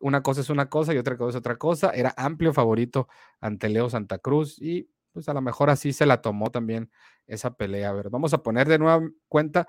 una 0.00 0.22
cosa 0.22 0.40
es 0.40 0.50
una 0.50 0.68
cosa 0.68 0.94
y 0.94 0.98
otra 0.98 1.16
cosa 1.16 1.30
es 1.30 1.36
otra 1.36 1.56
cosa. 1.56 1.90
Era 1.90 2.14
amplio 2.16 2.52
favorito 2.52 3.08
ante 3.40 3.68
Leo 3.68 3.90
Santa 3.90 4.18
Cruz 4.18 4.60
y 4.60 4.88
pues 5.12 5.28
a 5.28 5.34
lo 5.34 5.40
mejor 5.40 5.70
así 5.70 5.92
se 5.92 6.06
la 6.06 6.22
tomó 6.22 6.50
también 6.50 6.90
esa 7.26 7.54
pelea. 7.54 7.90
A 7.90 7.92
ver, 7.92 8.10
vamos 8.10 8.34
a 8.34 8.42
poner 8.42 8.68
de 8.68 8.78
nueva 8.78 9.08
cuenta 9.28 9.68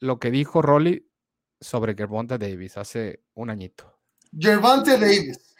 lo 0.00 0.18
que 0.18 0.30
dijo 0.30 0.62
Rolly 0.62 1.08
sobre 1.60 1.94
Gervonta 1.94 2.38
Davis 2.38 2.76
hace 2.76 3.22
un 3.34 3.50
añito. 3.50 3.98
Gervonta 4.38 4.96
Davis. 4.96 5.54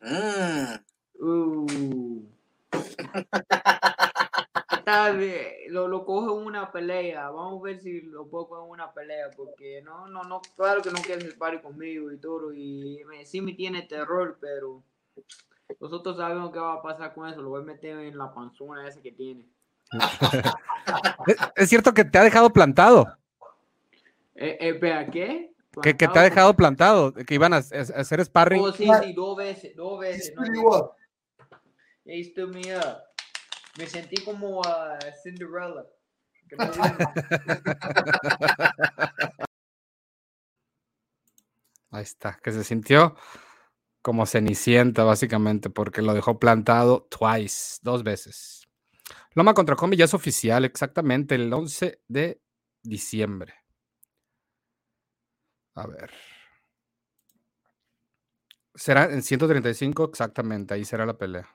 Mm. 0.00 0.74
Uh. 1.18 2.28
lo, 5.68 5.88
lo 5.88 6.04
cojo 6.04 6.38
en 6.40 6.46
una 6.46 6.70
pelea. 6.70 7.30
Vamos 7.30 7.60
a 7.60 7.64
ver 7.64 7.80
si 7.80 8.02
lo 8.02 8.28
pongo 8.28 8.64
en 8.64 8.70
una 8.70 8.92
pelea. 8.92 9.30
Porque 9.36 9.82
no, 9.82 10.06
no, 10.06 10.22
no, 10.24 10.40
claro 10.56 10.82
que 10.82 10.90
no 10.90 11.00
quiere 11.00 11.22
hacer 11.24 11.38
party 11.38 11.58
conmigo 11.58 12.12
y 12.12 12.18
todo. 12.18 12.52
Y 12.52 13.02
me, 13.06 13.26
sí 13.26 13.40
me 13.40 13.52
tiene 13.54 13.82
terror, 13.82 14.38
pero 14.40 14.82
nosotros 15.80 16.16
sabemos 16.16 16.52
qué 16.52 16.58
va 16.58 16.74
a 16.74 16.82
pasar 16.82 17.14
con 17.14 17.28
eso. 17.28 17.42
Lo 17.42 17.50
voy 17.50 17.62
a 17.62 17.64
meter 17.64 17.98
en 17.98 18.16
la 18.16 18.32
panzona 18.32 18.88
esa 18.88 19.02
que 19.02 19.12
tiene. 19.12 19.44
es 21.56 21.68
cierto 21.68 21.92
que 21.92 22.04
te 22.04 22.18
ha 22.18 22.24
dejado 22.24 22.50
plantado. 22.50 23.06
Eh, 24.34 24.58
eh, 24.60 25.08
¿qué? 25.12 25.52
Que, 25.82 25.96
que, 25.96 26.08
te 26.08 26.18
ha 26.18 26.22
dejado 26.22 26.54
plantado, 26.54 27.12
que 27.12 27.34
iban 27.34 27.52
a, 27.52 27.56
hacer 27.56 28.24
sparring. 28.24 28.62
Oh, 28.62 28.72
sí, 28.72 28.88
sí, 29.02 29.12
dos 29.12 29.36
veces, 29.36 29.76
dos 29.76 30.00
veces. 30.00 30.34
No, 30.34 30.42
me 32.46 32.62
Me 33.78 33.86
sentí 33.86 34.24
como 34.24 34.64
a 34.64 34.98
Cinderella. 35.22 35.84
Ahí 41.90 42.02
está, 42.02 42.38
que 42.42 42.52
se 42.52 42.64
sintió 42.64 43.16
como 44.02 44.26
Cenicienta, 44.26 45.02
básicamente, 45.02 45.70
porque 45.70 46.02
lo 46.02 46.14
dejó 46.14 46.38
plantado 46.38 47.08
twice, 47.10 47.78
dos 47.82 48.04
veces. 48.04 48.68
Loma 49.34 49.52
contra 49.52 49.76
Combi 49.76 49.96
ya 49.96 50.04
es 50.04 50.14
oficial, 50.14 50.64
exactamente, 50.64 51.34
el 51.34 51.52
11 51.52 52.00
de 52.06 52.40
diciembre. 52.82 53.54
A 55.74 55.86
ver. 55.86 56.10
Será 58.74 59.04
en 59.12 59.22
135, 59.22 60.04
exactamente, 60.04 60.74
ahí 60.74 60.84
será 60.84 61.04
la 61.04 61.18
pelea. 61.18 61.48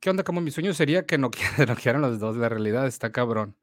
¿Qué 0.00 0.10
onda? 0.10 0.24
Como 0.24 0.40
mi 0.40 0.50
sueño 0.50 0.74
sería 0.74 1.06
que 1.06 1.18
no, 1.18 1.30
quieran 1.30 1.56
los 2.02 2.18
dos, 2.18 2.36
la 2.36 2.48
realidad 2.48 2.86
está 2.86 3.12
cabrón 3.12 3.56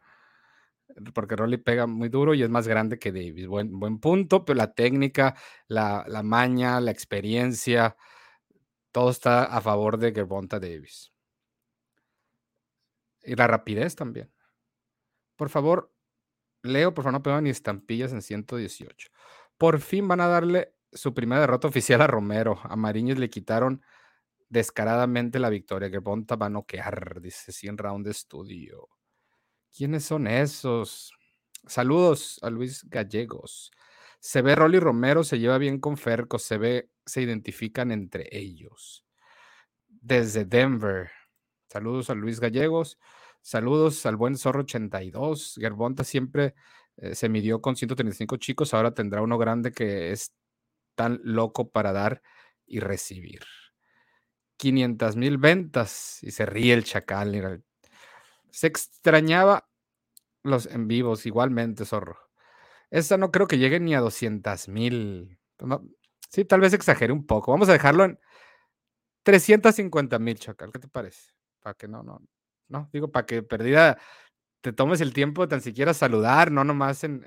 porque 1.13 1.36
Rolly 1.36 1.58
pega 1.58 1.88
muy 1.88 2.10
duro 2.10 2.34
y 2.34 2.44
es 2.44 2.50
más 2.50 2.67
grande 2.67 3.00
que 3.00 3.12
Davis. 3.12 3.48
Buen, 3.48 4.00
punto, 4.00 4.46
pero 4.46 4.58
la 4.58 4.74
técnica, 4.74 5.36
la, 5.67 6.06
la 6.08 6.24
maña, 6.24 6.79
la 6.79 6.91
experiencia, 6.91 7.96
todo 8.91 9.10
está 9.12 9.44
a 9.44 9.62
favor 9.62 9.98
de 9.98 10.12
Gervonta 10.13 10.60
Davis. 10.60 11.12
Y 13.24 13.36
la 13.36 13.48
rapidez 13.48 13.96
también. 13.96 14.32
Por 15.36 15.50
favor, 15.50 15.94
Leo, 16.63 16.94
por 16.94 17.03
favor, 17.03 17.20
no 17.20 17.24
pegan 17.24 17.44
ni 17.44 17.50
estampillas 17.50 18.12
en 18.13 18.22
118. 18.22 19.10
Por 19.58 19.79
fin 19.79 20.08
van 20.08 20.22
a 20.22 20.27
darle 20.27 20.74
su 20.91 21.13
primera 21.13 21.41
derrota 21.41 21.67
oficial 21.67 22.01
a 22.01 22.08
Romero. 22.08 22.60
A 22.63 22.75
Mariñez 22.75 23.20
le 23.20 23.29
quitaron 23.29 23.84
descaradamente 24.50 25.39
la 25.39 25.50
victoria. 25.50 25.89
Gervonta 25.89 26.36
va 26.36 26.48
a 26.48 26.50
noquear, 26.50 27.22
dice 27.22 27.51
100 27.51 27.77
round 27.77 28.06
de 28.06 28.12
estudio. 28.12 28.89
¿Quiénes 29.75 30.06
son 30.06 30.27
esos? 30.27 31.12
Saludos 31.66 32.39
a 32.42 32.50
Luis 32.50 32.84
Gallegos. 32.89 33.72
Se 34.20 34.42
ve 34.42 34.56
Rolly 34.56 34.80
Romero, 34.80 35.24
se 35.24 35.39
lleva 35.39 35.58
bien 35.58 35.80
con 35.80 35.98
Ferco, 35.98 36.39
se 36.39 36.58
ve, 36.58 36.89
se 37.06 37.22
identifican 37.22 37.92
entre 37.92 38.27
ellos. 38.32 39.06
Desde 39.88 40.46
Denver. 40.46 41.12
Saludos 41.70 42.10
a 42.10 42.16
Luis 42.16 42.39
Gallegos. 42.39 42.98
Saludos 43.42 44.06
al 44.06 44.16
buen 44.16 44.38
Zorro 44.38 44.62
82. 44.62 45.58
Gerbonta 45.60 46.04
siempre 46.04 46.56
eh, 46.98 47.16
se 47.16 47.30
midió 47.30 47.62
con 47.62 47.75
135 47.75 48.38
chicos, 48.38 48.74
ahora 48.74 48.94
tendrá 48.94 49.22
uno 49.22 49.38
grande 49.38 49.72
que 49.72 50.12
es 50.12 50.34
tan 50.96 51.20
loco 51.24 51.70
para 51.70 51.92
dar 51.94 52.22
y 52.66 52.80
recibir. 52.80 53.42
500 54.58 55.16
mil 55.16 55.38
ventas 55.38 56.20
y 56.24 56.32
se 56.32 56.46
ríe 56.46 56.74
el 56.74 56.84
chacal. 56.84 57.64
Se 58.52 58.68
extrañaba 58.68 59.70
los 60.44 60.66
en 60.68 60.88
vivos, 60.88 61.26
igualmente, 61.26 61.86
zorro. 61.86 62.18
Esta 62.90 63.18
no 63.18 63.32
creo 63.32 63.48
que 63.48 63.58
llegue 63.58 63.80
ni 63.80 63.96
a 63.96 64.02
200 64.02 64.68
mil. 64.70 65.40
sí, 66.30 66.46
tal 66.46 66.62
vez 66.62 66.74
exagere 66.74 67.14
un 67.14 67.26
poco. 67.26 67.52
Vamos 67.52 67.70
a 67.70 67.74
dejarlo 67.74 68.06
en 68.06 68.20
350 69.24 70.20
mil, 70.20 70.40
Chacal. 70.40 70.72
¿Qué 70.72 70.80
te 70.80 70.88
parece? 70.88 71.32
Para 71.62 71.74
que 71.76 71.88
no, 71.88 72.04
no, 72.04 72.22
no, 72.70 72.90
digo, 72.94 73.12
para 73.12 73.26
que 73.26 73.44
perdida 73.44 73.98
te 74.62 74.74
tomes 74.74 75.02
el 75.02 75.14
tiempo 75.14 75.44
de 75.44 75.50
tan 75.50 75.62
siquiera 75.62 75.94
saludar, 75.94 76.52
no 76.52 76.64
nomás 76.64 77.04
en, 77.04 77.24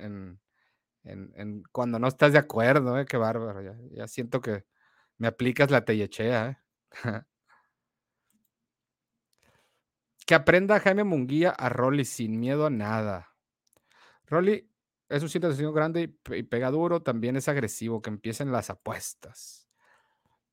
en, 1.04 1.62
cuando 1.72 1.98
no 1.98 2.08
estás 2.08 2.32
de 2.32 2.38
acuerdo, 2.38 2.98
¿eh? 2.98 3.06
Qué 3.06 3.16
bárbaro. 3.16 3.62
Ya, 3.62 3.76
ya 3.92 4.08
siento 4.08 4.40
que 4.40 4.64
me 5.18 5.28
aplicas 5.28 5.70
la 5.70 5.84
tellechea, 5.84 6.48
¿eh? 6.50 6.58
Que 10.26 10.34
aprenda 10.34 10.78
Jaime 10.78 11.02
Munguía 11.02 11.50
a 11.50 11.68
Rolly 11.68 12.04
sin 12.04 12.38
miedo 12.38 12.66
a 12.66 12.70
nada. 12.70 13.34
Rolly 14.26 14.70
es 15.08 15.22
un 15.24 15.28
situación 15.28 15.74
grande 15.74 16.14
y, 16.30 16.42
pega 16.44 16.70
duro, 16.70 17.02
también 17.02 17.36
es 17.36 17.48
agresivo, 17.48 18.00
que 18.00 18.10
empiecen 18.10 18.52
las 18.52 18.70
apuestas. 18.70 19.68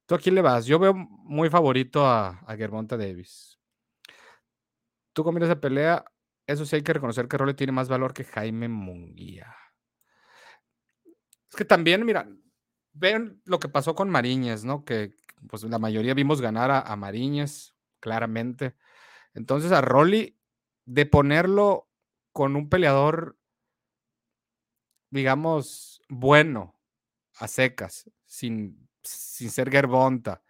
¿Tú 0.08 0.16
a 0.16 0.20
quién 0.20 0.34
le 0.34 0.42
vas? 0.42 0.66
Yo 0.66 0.80
veo 0.80 0.96
muy 0.96 1.50
favorito 1.50 2.08
a, 2.08 2.40
a 2.48 2.56
Germonta 2.56 2.98
Davis. 2.98 3.60
Tú 5.14 5.24
combinas 5.24 5.50
esa 5.50 5.60
pelea, 5.60 6.06
eso 6.48 6.66
sí 6.66 6.78
hay 6.78 6.82
que 6.82 6.94
reconocer 6.94 7.28
que 7.28 7.38
Rolly 7.38 7.54
tiene 7.54 7.74
más 7.74 7.88
valor 7.88 8.14
que 8.14 8.24
Jaime 8.24 8.68
Munguía. 8.68 9.56
Es 11.52 11.56
que 11.56 11.66
también, 11.66 12.06
mira, 12.06 12.28
ven 12.94 13.42
lo 13.46 13.60
que 13.60 13.70
pasó 13.70 13.94
con 13.94 14.10
Mariñez, 14.10 14.64
¿no? 14.64 14.84
Que 14.84 15.14
pues 15.48 15.64
la 15.64 15.80
mayoría 15.80 16.14
vimos 16.14 16.42
ganar 16.42 16.72
a, 16.72 16.80
a 16.82 16.96
Mariñez, 16.96 17.76
claramente. 18.00 18.76
Entonces 19.34 19.72
a 19.72 19.82
Rolly, 19.82 20.38
de 20.86 21.06
ponerlo 21.06 21.88
con 22.32 22.56
un 22.56 22.70
peleador, 22.70 23.38
digamos, 25.10 26.02
bueno, 26.10 26.80
a 27.40 27.48
secas, 27.48 28.10
sin, 28.26 28.88
sin 29.04 29.50
ser 29.50 29.70
Gerbonta, 29.72 30.44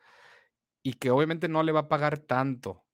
y 0.84 0.94
que 0.94 1.12
obviamente 1.12 1.48
no 1.48 1.64
le 1.64 1.72
va 1.72 1.82
a 1.82 1.88
pagar 1.90 2.18
tanto 2.20 2.86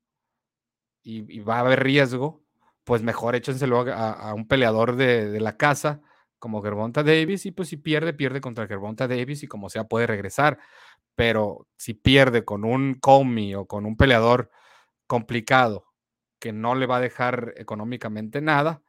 y, 1.04 1.40
va 1.42 1.58
a 1.58 1.60
haber 1.60 1.84
riesgo, 1.84 2.44
pues 2.84 3.02
mejor 3.04 3.36
échenselo 3.36 3.82
a, 3.92 4.34
un 4.34 4.48
peleador 4.48 4.96
de, 4.96 5.40
la 5.40 5.58
casa 5.58 6.02
como 6.40 6.62
Gerbonta 6.62 7.04
Davis 7.04 7.46
y 7.46 7.52
pues 7.52 7.70
si 7.70 7.78
pierde, 7.78 8.14
pierde 8.14 8.42
contra 8.42 8.68
Gerbonta 8.68 9.08
Davis 9.08 9.44
y 9.44 9.48
como 9.48 9.70
sea 9.70 9.86
puede 9.86 10.08
regresar. 10.08 10.60
Pero 11.16 11.68
si 11.78 11.94
pierde 11.94 12.46
con 12.46 12.66
un 12.66 12.96
Comey 12.96 13.56
o 13.56 13.66
con 13.68 13.86
un 13.86 13.96
peleador 13.98 14.52
complicado 15.08 15.86
que 16.40 16.52
no 16.52 16.76
le 16.76 16.88
va 16.88 16.98
a 16.98 17.02
dejar 17.02 17.54
económicamente 17.58 18.42
nada. 18.42 18.84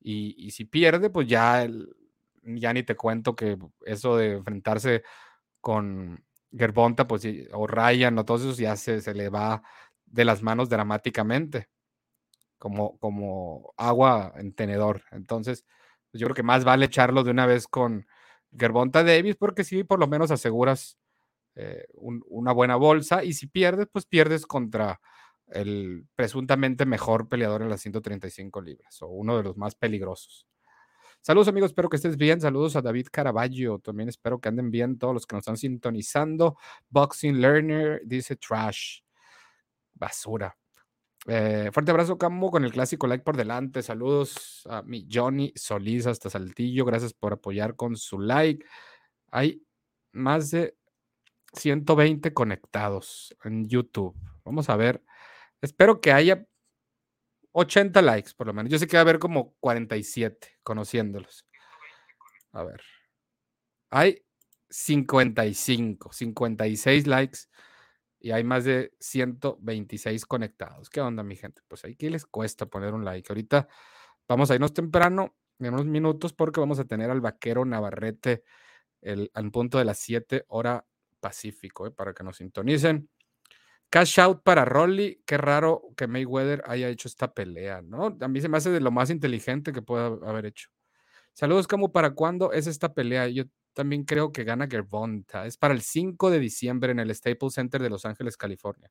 Y, 0.00 0.50
si 0.52 0.64
pierde, 0.64 1.10
pues 1.10 1.28
ya, 1.28 1.66
ya 2.42 2.72
ni 2.72 2.82
te 2.82 2.96
cuento 2.96 3.36
que 3.36 3.58
eso 3.84 4.16
de 4.16 4.32
enfrentarse 4.34 5.02
con 5.60 6.24
Gerbonta, 6.50 7.06
pues, 7.06 7.26
o 7.52 7.66
Ryan, 7.66 8.18
o 8.18 8.24
todos 8.24 8.42
esos 8.42 8.58
ya 8.58 8.76
se, 8.76 9.02
se 9.02 9.14
le 9.14 9.28
va 9.28 9.62
de 10.06 10.24
las 10.24 10.42
manos 10.42 10.70
dramáticamente, 10.70 11.68
como, 12.58 12.98
como 12.98 13.74
agua 13.76 14.32
en 14.36 14.54
tenedor. 14.54 15.04
Entonces, 15.10 15.66
yo 16.12 16.26
creo 16.26 16.34
que 16.34 16.42
más 16.42 16.64
vale 16.64 16.86
echarlo 16.86 17.24
de 17.24 17.32
una 17.32 17.46
vez 17.46 17.68
con 17.68 18.06
Gerbonta 18.58 19.04
Davis, 19.04 19.36
porque 19.36 19.64
sí, 19.64 19.84
por 19.84 19.98
lo 19.98 20.06
menos 20.06 20.30
aseguras 20.30 20.98
eh, 21.56 21.86
una 21.94 22.52
buena 22.52 22.76
bolsa, 22.76 23.24
y 23.24 23.32
si 23.32 23.46
pierdes, 23.46 23.88
pues 23.90 24.06
pierdes 24.06 24.46
contra 24.46 25.00
el 25.48 26.06
presuntamente 26.16 26.86
mejor 26.86 27.28
peleador 27.28 27.62
en 27.62 27.68
las 27.70 27.80
135 27.80 28.60
libras, 28.62 29.02
o 29.02 29.08
uno 29.08 29.36
de 29.36 29.42
los 29.42 29.56
más 29.56 29.74
peligrosos. 29.74 30.46
Saludos 31.26 31.48
amigos, 31.48 31.70
espero 31.70 31.88
que 31.88 31.96
estés 31.96 32.18
bien. 32.18 32.38
Saludos 32.38 32.76
a 32.76 32.82
David 32.82 33.06
Caraballo. 33.10 33.78
También 33.78 34.10
espero 34.10 34.42
que 34.42 34.50
anden 34.50 34.70
bien 34.70 34.98
todos 34.98 35.14
los 35.14 35.26
que 35.26 35.34
nos 35.34 35.40
están 35.40 35.56
sintonizando. 35.56 36.58
Boxing 36.90 37.40
Learner 37.40 38.02
dice 38.04 38.36
trash. 38.36 39.00
Basura. 39.94 40.54
Eh, 41.26 41.70
fuerte 41.72 41.90
abrazo, 41.90 42.18
Camo, 42.18 42.50
con 42.50 42.64
el 42.64 42.72
clásico 42.72 43.06
like 43.06 43.24
por 43.24 43.38
delante. 43.38 43.82
Saludos 43.82 44.64
a 44.68 44.82
mi 44.82 45.08
Johnny 45.10 45.50
Solís 45.56 46.06
hasta 46.06 46.28
Saltillo. 46.28 46.84
Gracias 46.84 47.14
por 47.14 47.32
apoyar 47.32 47.74
con 47.74 47.96
su 47.96 48.18
like. 48.18 48.62
Hay 49.30 49.62
más 50.12 50.50
de 50.50 50.76
120 51.54 52.32
conectados 52.34 53.36
en 53.44 53.68
YouTube. 53.68 54.14
Vamos 54.44 54.68
a 54.68 54.76
ver. 54.76 55.02
Espero 55.60 56.00
que 56.00 56.12
haya 56.12 56.46
80 57.52 58.02
likes, 58.02 58.32
por 58.36 58.46
lo 58.46 58.52
menos. 58.54 58.70
Yo 58.70 58.78
sé 58.78 58.86
que 58.86 58.96
va 58.96 59.00
a 59.00 59.02
haber 59.02 59.18
como 59.18 59.54
47 59.60 60.58
conociéndolos. 60.62 61.46
A 62.52 62.64
ver. 62.64 62.82
Hay 63.90 64.24
55, 64.70 66.12
56 66.12 67.06
likes 67.06 67.38
y 68.18 68.32
hay 68.32 68.42
más 68.42 68.64
de 68.64 68.92
126 69.00 70.26
conectados. 70.26 70.90
¿Qué 70.90 71.00
onda, 71.00 71.22
mi 71.22 71.36
gente? 71.36 71.62
Pues 71.68 71.84
ahí 71.84 71.94
que 71.94 72.10
les 72.10 72.26
cuesta 72.26 72.66
poner 72.66 72.92
un 72.94 73.04
like. 73.04 73.30
Ahorita 73.30 73.68
vamos 74.26 74.50
a 74.50 74.54
irnos 74.54 74.74
temprano, 74.74 75.36
en 75.58 75.74
unos 75.74 75.86
minutos, 75.86 76.32
porque 76.32 76.58
vamos 76.58 76.78
a 76.78 76.84
tener 76.84 77.10
al 77.10 77.20
vaquero 77.20 77.64
Navarrete 77.64 78.42
al 79.34 79.50
punto 79.52 79.78
de 79.78 79.84
las 79.84 79.98
7 79.98 80.44
hora 80.48 80.86
Pacífico, 81.24 81.86
¿eh? 81.86 81.90
para 81.90 82.12
que 82.12 82.22
nos 82.22 82.36
sintonicen. 82.36 83.08
Cash 83.88 84.20
out 84.20 84.42
para 84.42 84.66
Rolly. 84.66 85.22
Qué 85.24 85.38
raro 85.38 85.84
que 85.96 86.06
Mayweather 86.06 86.62
haya 86.66 86.90
hecho 86.90 87.08
esta 87.08 87.32
pelea, 87.32 87.80
¿no? 87.80 88.14
A 88.20 88.28
mí 88.28 88.42
se 88.42 88.50
me 88.50 88.58
hace 88.58 88.68
de 88.68 88.80
lo 88.80 88.90
más 88.90 89.08
inteligente 89.08 89.72
que 89.72 89.80
pueda 89.80 90.06
haber 90.06 90.44
hecho. 90.44 90.68
Saludos, 91.32 91.66
como 91.66 91.92
para 91.92 92.10
cuándo 92.10 92.52
es 92.52 92.66
esta 92.66 92.92
pelea? 92.92 93.26
Yo 93.28 93.44
también 93.74 94.04
creo 94.04 94.32
que 94.32 94.44
gana 94.44 94.68
Gervonta. 94.68 95.46
Es 95.46 95.58
para 95.58 95.74
el 95.74 95.82
5 95.82 96.30
de 96.30 96.38
diciembre 96.38 96.92
en 96.92 97.00
el 97.00 97.14
Staples 97.14 97.54
Center 97.54 97.82
de 97.82 97.90
Los 97.90 98.06
Ángeles, 98.06 98.36
California. 98.36 98.90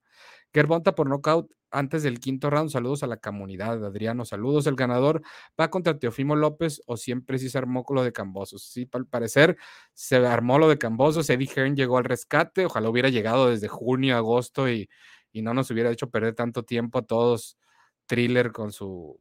Gervonta 0.54 0.94
por 0.94 1.10
nocaut 1.10 1.52
antes 1.72 2.04
del 2.04 2.20
quinto 2.20 2.50
round. 2.50 2.70
Saludos 2.70 3.02
a 3.04 3.08
la 3.08 3.18
comunidad, 3.18 3.84
Adriano. 3.84 4.25
Saludos. 4.25 4.68
El 4.68 4.75
ganador 4.75 5.22
va 5.60 5.70
contra 5.70 5.98
Teofimo 5.98 6.36
López 6.36 6.82
o 6.86 6.98
siempre 6.98 7.40
sí 7.40 7.50
se 7.50 7.58
armó 7.58 7.86
lo 7.90 8.04
de 8.04 8.12
Cambosos. 8.12 8.63
Sí, 8.63 8.88
al 8.92 9.08
parecer 9.08 9.58
se 9.94 10.18
armó 10.18 10.60
lo 10.60 10.70
de 10.70 10.78
Cambosos. 10.78 11.30
Eddie 11.30 11.50
Hearn 11.56 11.75
llegó 11.75 11.98
al 11.98 12.04
rescate. 12.04 12.66
Ojalá 12.66 12.90
hubiera 12.90 13.10
llegado 13.10 13.50
desde 13.50 13.70
junio, 13.70 14.18
agosto 14.18 14.70
y, 14.70 14.90
no 15.34 15.54
nos 15.54 15.72
hubiera 15.72 15.90
hecho 15.90 16.12
perder 16.12 16.36
tanto 16.36 16.63
tiempo 16.63 17.00
a 17.00 17.04
todos. 17.04 17.58
Thriller 18.06 18.52
con 18.52 18.72
su 18.72 19.18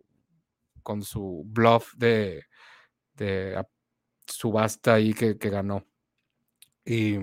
con 0.82 1.02
su 1.02 1.44
bluff 1.46 1.94
de, 1.94 2.44
de 3.14 3.56
subasta 4.32 4.94
ahí 4.94 5.14
que, 5.14 5.34
ganó. 5.34 5.86
Y, 6.84 7.16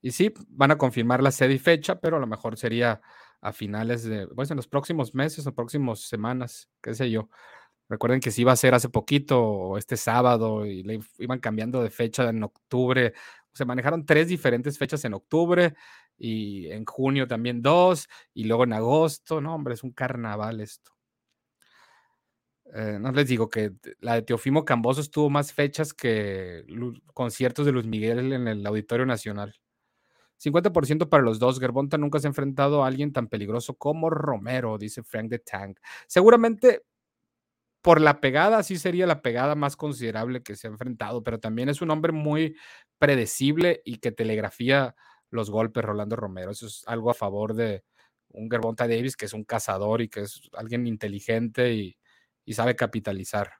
y 0.00 0.10
sí, 0.12 0.32
van 0.48 0.70
a 0.70 0.78
confirmar 0.78 1.22
la 1.22 1.30
sede 1.30 1.54
y 1.54 1.58
fecha, 1.58 2.00
pero 2.00 2.16
a 2.16 2.20
lo 2.20 2.26
mejor 2.26 2.56
sería 2.56 3.00
a 3.40 3.52
finales 3.52 4.04
de, 4.04 4.26
pues 4.28 4.50
en 4.50 4.56
los 4.56 4.68
próximos 4.68 5.14
meses 5.14 5.46
o 5.46 5.54
próximas 5.54 6.00
semanas, 6.00 6.68
qué 6.82 6.94
sé 6.94 7.10
yo. 7.10 7.28
Recuerden 7.88 8.20
que 8.20 8.30
sí 8.30 8.40
iba 8.42 8.52
a 8.52 8.56
ser 8.56 8.74
hace 8.74 8.88
poquito, 8.88 9.76
este 9.76 9.96
sábado, 9.96 10.64
y 10.64 10.82
le 10.82 11.00
iban 11.18 11.38
cambiando 11.40 11.82
de 11.82 11.90
fecha 11.90 12.28
en 12.30 12.42
octubre. 12.42 13.12
Se 13.52 13.66
manejaron 13.66 14.06
tres 14.06 14.28
diferentes 14.28 14.78
fechas 14.78 15.04
en 15.04 15.14
octubre 15.14 15.74
y 16.16 16.70
en 16.70 16.84
junio 16.86 17.28
también 17.28 17.60
dos, 17.60 18.08
y 18.32 18.44
luego 18.44 18.64
en 18.64 18.72
agosto. 18.72 19.40
No, 19.40 19.54
hombre, 19.54 19.74
es 19.74 19.84
un 19.84 19.92
carnaval 19.92 20.60
esto. 20.60 20.93
Eh, 22.72 22.98
no 23.00 23.12
les 23.12 23.28
digo 23.28 23.48
que 23.48 23.72
la 24.00 24.14
de 24.14 24.22
Teofimo 24.22 24.64
Cambosos 24.64 25.10
tuvo 25.10 25.30
más 25.30 25.52
fechas 25.52 25.92
que 25.92 26.64
conciertos 27.12 27.66
de 27.66 27.72
Luis 27.72 27.86
Miguel 27.86 28.32
en 28.32 28.48
el 28.48 28.66
Auditorio 28.66 29.06
Nacional. 29.06 29.54
50% 30.38 31.08
para 31.08 31.22
los 31.22 31.38
dos. 31.38 31.60
Gerbonta 31.60 31.98
nunca 31.98 32.18
se 32.18 32.26
ha 32.26 32.30
enfrentado 32.30 32.84
a 32.84 32.86
alguien 32.88 33.12
tan 33.12 33.28
peligroso 33.28 33.74
como 33.74 34.10
Romero, 34.10 34.78
dice 34.78 35.02
Frank 35.02 35.28
de 35.30 35.38
Tank. 35.38 35.78
Seguramente 36.06 36.82
por 37.82 38.00
la 38.00 38.20
pegada, 38.20 38.62
sí 38.62 38.78
sería 38.78 39.06
la 39.06 39.20
pegada 39.22 39.54
más 39.54 39.76
considerable 39.76 40.42
que 40.42 40.56
se 40.56 40.66
ha 40.66 40.70
enfrentado, 40.70 41.22
pero 41.22 41.38
también 41.38 41.68
es 41.68 41.82
un 41.82 41.90
hombre 41.90 42.12
muy 42.12 42.56
predecible 42.98 43.82
y 43.84 43.98
que 43.98 44.10
telegrafía 44.10 44.94
los 45.30 45.50
golpes, 45.50 45.84
Rolando 45.84 46.16
Romero. 46.16 46.50
Eso 46.52 46.66
es 46.66 46.82
algo 46.86 47.10
a 47.10 47.14
favor 47.14 47.54
de 47.54 47.84
un 48.28 48.50
Gerbonta 48.50 48.88
Davis, 48.88 49.16
que 49.16 49.26
es 49.26 49.34
un 49.34 49.44
cazador 49.44 50.00
y 50.00 50.08
que 50.08 50.20
es 50.22 50.40
alguien 50.54 50.86
inteligente 50.86 51.74
y, 51.74 51.96
y 52.44 52.54
sabe 52.54 52.76
capitalizar. 52.76 53.54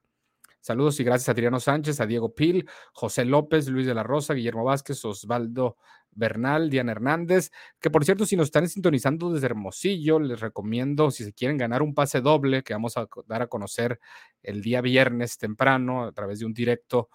Saludos 0.64 0.98
y 0.98 1.04
gracias 1.04 1.28
a 1.28 1.32
Adriano 1.32 1.60
Sánchez, 1.60 2.00
a 2.00 2.06
Diego 2.06 2.34
Pil, 2.34 2.66
José 2.94 3.26
López, 3.26 3.68
Luis 3.68 3.86
de 3.86 3.92
la 3.92 4.02
Rosa, 4.02 4.32
Guillermo 4.32 4.64
Vázquez, 4.64 5.04
Osvaldo 5.04 5.76
Bernal, 6.10 6.70
Diana 6.70 6.92
Hernández, 6.92 7.50
que 7.78 7.90
por 7.90 8.02
cierto, 8.04 8.24
si 8.24 8.34
nos 8.34 8.46
están 8.46 8.66
sintonizando 8.66 9.30
desde 9.30 9.44
Hermosillo, 9.44 10.18
les 10.18 10.40
recomiendo, 10.40 11.10
si 11.10 11.22
se 11.22 11.34
quieren 11.34 11.58
ganar 11.58 11.82
un 11.82 11.92
pase 11.94 12.22
doble, 12.22 12.62
que 12.62 12.72
vamos 12.72 12.96
a 12.96 13.06
dar 13.26 13.42
a 13.42 13.46
conocer 13.48 14.00
el 14.42 14.62
día 14.62 14.80
viernes 14.80 15.36
temprano 15.36 16.04
a 16.04 16.12
través 16.12 16.38
de 16.38 16.46
un 16.46 16.54
directo 16.54 17.10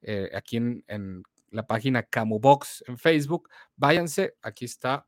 eh, 0.00 0.30
aquí 0.34 0.56
en, 0.56 1.22
la 1.50 1.66
página 1.68 2.02
Camubox 2.02 2.84
en 2.88 2.98
Facebook, 2.98 3.48
váyanse, 3.76 4.34
aquí 4.42 4.64
está, 4.64 5.06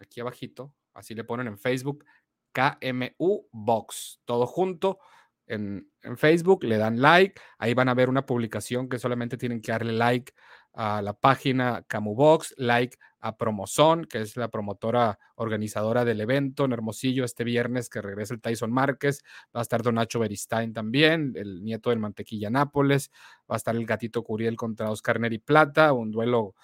aquí 0.00 0.20
abajito, 0.20 0.74
así 0.94 1.14
le 1.14 1.22
ponen 1.22 1.46
en 1.46 1.58
Facebook, 1.58 2.04
KMU 2.52 3.46
Box, 3.52 4.20
todo 4.24 4.48
junto 4.48 4.98
en, 5.50 5.86
Facebook, 6.16 6.64
le 6.64 6.78
dan 6.78 7.00
like, 7.00 7.40
ahí 7.58 7.74
van 7.74 7.88
a 7.88 7.94
ver 7.94 8.08
una 8.08 8.24
publicación 8.24 8.88
que 8.88 8.98
solamente 8.98 9.36
tienen 9.36 9.60
que 9.60 9.72
darle 9.72 9.92
like 9.92 10.32
a 10.72 11.02
la 11.02 11.12
página 11.12 11.84
Camubox, 11.86 12.54
like 12.56 12.96
a 13.20 13.36
Promozón, 13.36 14.06
que 14.06 14.22
es 14.22 14.36
la 14.36 14.48
promotora 14.48 15.18
organizadora 15.34 16.04
del 16.04 16.20
evento 16.20 16.64
en 16.64 16.72
Hermosillo 16.72 17.24
este 17.24 17.44
viernes 17.44 17.90
que 17.90 18.00
regresa 18.00 18.32
el 18.32 18.40
Tyson 18.40 18.72
Márquez, 18.72 19.22
va 19.54 19.60
a 19.60 19.62
estar 19.62 19.82
Don 19.82 19.96
Nacho 19.96 20.20
Beristain 20.20 20.72
también, 20.72 21.32
el 21.36 21.62
nieto 21.62 21.90
del 21.90 21.98
Mantequilla 21.98 22.48
Nápoles, 22.48 23.10
va 23.50 23.56
a 23.56 23.58
estar 23.58 23.76
el 23.76 23.84
gatito 23.84 24.22
Curiel 24.22 24.56
contra 24.56 24.90
Oscar 24.90 25.20
Neri 25.20 25.38
Plata, 25.38 25.92
un 25.92 26.10
duelo 26.10 26.54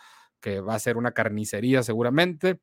que 0.41 0.61
va 0.61 0.75
a 0.75 0.79
ser 0.79 0.97
una 0.97 1.13
carnicería 1.13 1.83
seguramente. 1.83 2.61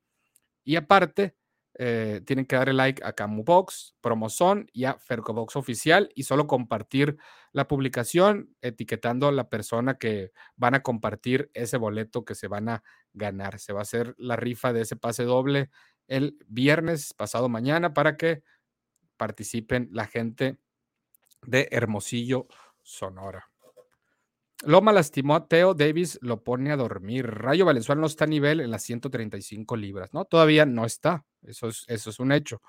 Y 0.64 0.78
aparte, 0.78 1.36
eh, 1.76 2.22
tienen 2.26 2.46
que 2.46 2.56
darle 2.56 2.74
like 2.74 3.04
a 3.04 3.14
Camubox, 3.14 3.96
Promozón 4.00 4.70
y 4.74 4.86
a 4.86 5.00
Fercobox 5.00 5.56
Oficial 5.56 6.10
y 6.14 6.24
solo 6.24 6.46
compartir 6.46 7.18
la 7.52 7.68
publicación 7.68 8.56
etiquetando 8.62 9.28
a 9.28 9.32
la 9.32 9.50
persona 9.50 9.98
que 9.98 10.32
van 10.56 10.76
a 10.76 10.84
compartir 10.84 11.50
ese 11.54 11.78
boleto 11.78 12.26
que 12.26 12.36
se 12.36 12.48
van 12.48 12.70
a 12.70 12.84
ganar. 13.14 13.60
Se 13.60 13.74
va 13.74 13.80
a 13.80 13.84
hacer 13.84 14.14
la 14.18 14.36
rifa 14.36 14.74
de 14.74 14.82
ese 14.82 14.96
pase 14.96 15.24
doble 15.24 15.70
el 16.08 16.38
viernes 16.48 17.14
pasado 17.14 17.50
mañana 17.50 17.94
para 17.94 18.18
que 18.18 18.44
participen 19.18 19.90
la 19.92 20.06
gente 20.06 20.60
de 21.42 21.68
Hermosillo, 21.72 22.48
Sonora. 22.82 23.53
Loma 24.66 24.94
lastimó 24.94 25.36
a 25.36 25.48
Teo 25.48 25.74
Davis, 25.74 26.18
lo 26.22 26.44
pone 26.44 26.72
a 26.72 26.78
dormir. 26.78 27.28
Rayo 27.28 27.66
Valenzuela 27.66 28.00
no 28.00 28.08
está 28.08 28.24
a 28.24 28.28
nivel 28.28 28.62
en 28.62 28.72
las 28.72 28.84
135 28.84 29.76
libras, 29.76 30.14
¿no? 30.14 30.26
Todavía 30.26 30.66
no 30.66 30.86
está, 30.86 31.26
eso 31.44 31.68
es, 31.68 31.84
eso 31.88 32.10
es 32.10 32.20
un 32.20 32.32
hecho, 32.32 32.62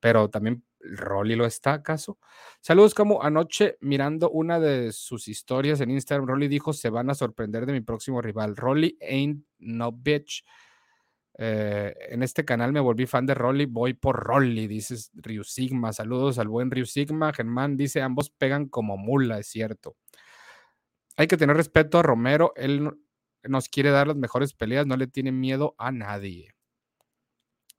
pero 0.00 0.30
también 0.30 0.64
Rolly 0.80 1.36
lo 1.36 1.44
está, 1.44 1.74
¿acaso? 1.74 2.18
Saludos, 2.60 2.94
como 2.94 3.22
anoche 3.22 3.76
mirando 3.80 4.30
una 4.30 4.58
de 4.58 4.92
sus 4.92 5.28
historias 5.28 5.80
en 5.80 5.90
Instagram, 5.90 6.26
Rolly 6.26 6.48
dijo, 6.48 6.72
se 6.72 6.90
van 6.90 7.10
a 7.10 7.14
sorprender 7.14 7.66
de 7.66 7.72
mi 7.72 7.80
próximo 7.80 8.22
rival. 8.22 8.56
Rolly 8.56 8.98
ain't 9.00 9.44
no 9.58 9.92
bitch. 9.92 10.44
Eh, 11.36 11.94
en 12.10 12.22
este 12.22 12.44
canal 12.44 12.72
me 12.72 12.80
volví 12.80 13.06
fan 13.06 13.26
de 13.26 13.34
Rolly, 13.34 13.66
voy 13.66 13.94
por 13.94 14.16
Rolly, 14.16 14.66
dice 14.66 14.94
Ryu 15.14 15.44
Sigma. 15.44 15.92
Saludos 15.92 16.38
al 16.38 16.48
buen 16.48 16.70
Ryu 16.70 16.86
Sigma. 16.86 17.32
Germán 17.32 17.76
dice, 17.76 18.02
ambos 18.02 18.30
pegan 18.30 18.68
como 18.68 18.96
mula, 18.96 19.38
es 19.38 19.48
cierto 19.48 19.96
hay 21.16 21.26
que 21.26 21.36
tener 21.36 21.56
respeto 21.56 21.98
a 21.98 22.02
Romero. 22.02 22.52
Él 22.56 22.90
nos 23.44 23.68
quiere 23.68 23.90
dar 23.90 24.06
las 24.08 24.16
mejores 24.16 24.54
peleas, 24.54 24.86
no 24.86 24.96
le 24.96 25.06
tiene 25.06 25.32
miedo 25.32 25.74
a 25.78 25.92
nadie. 25.92 26.54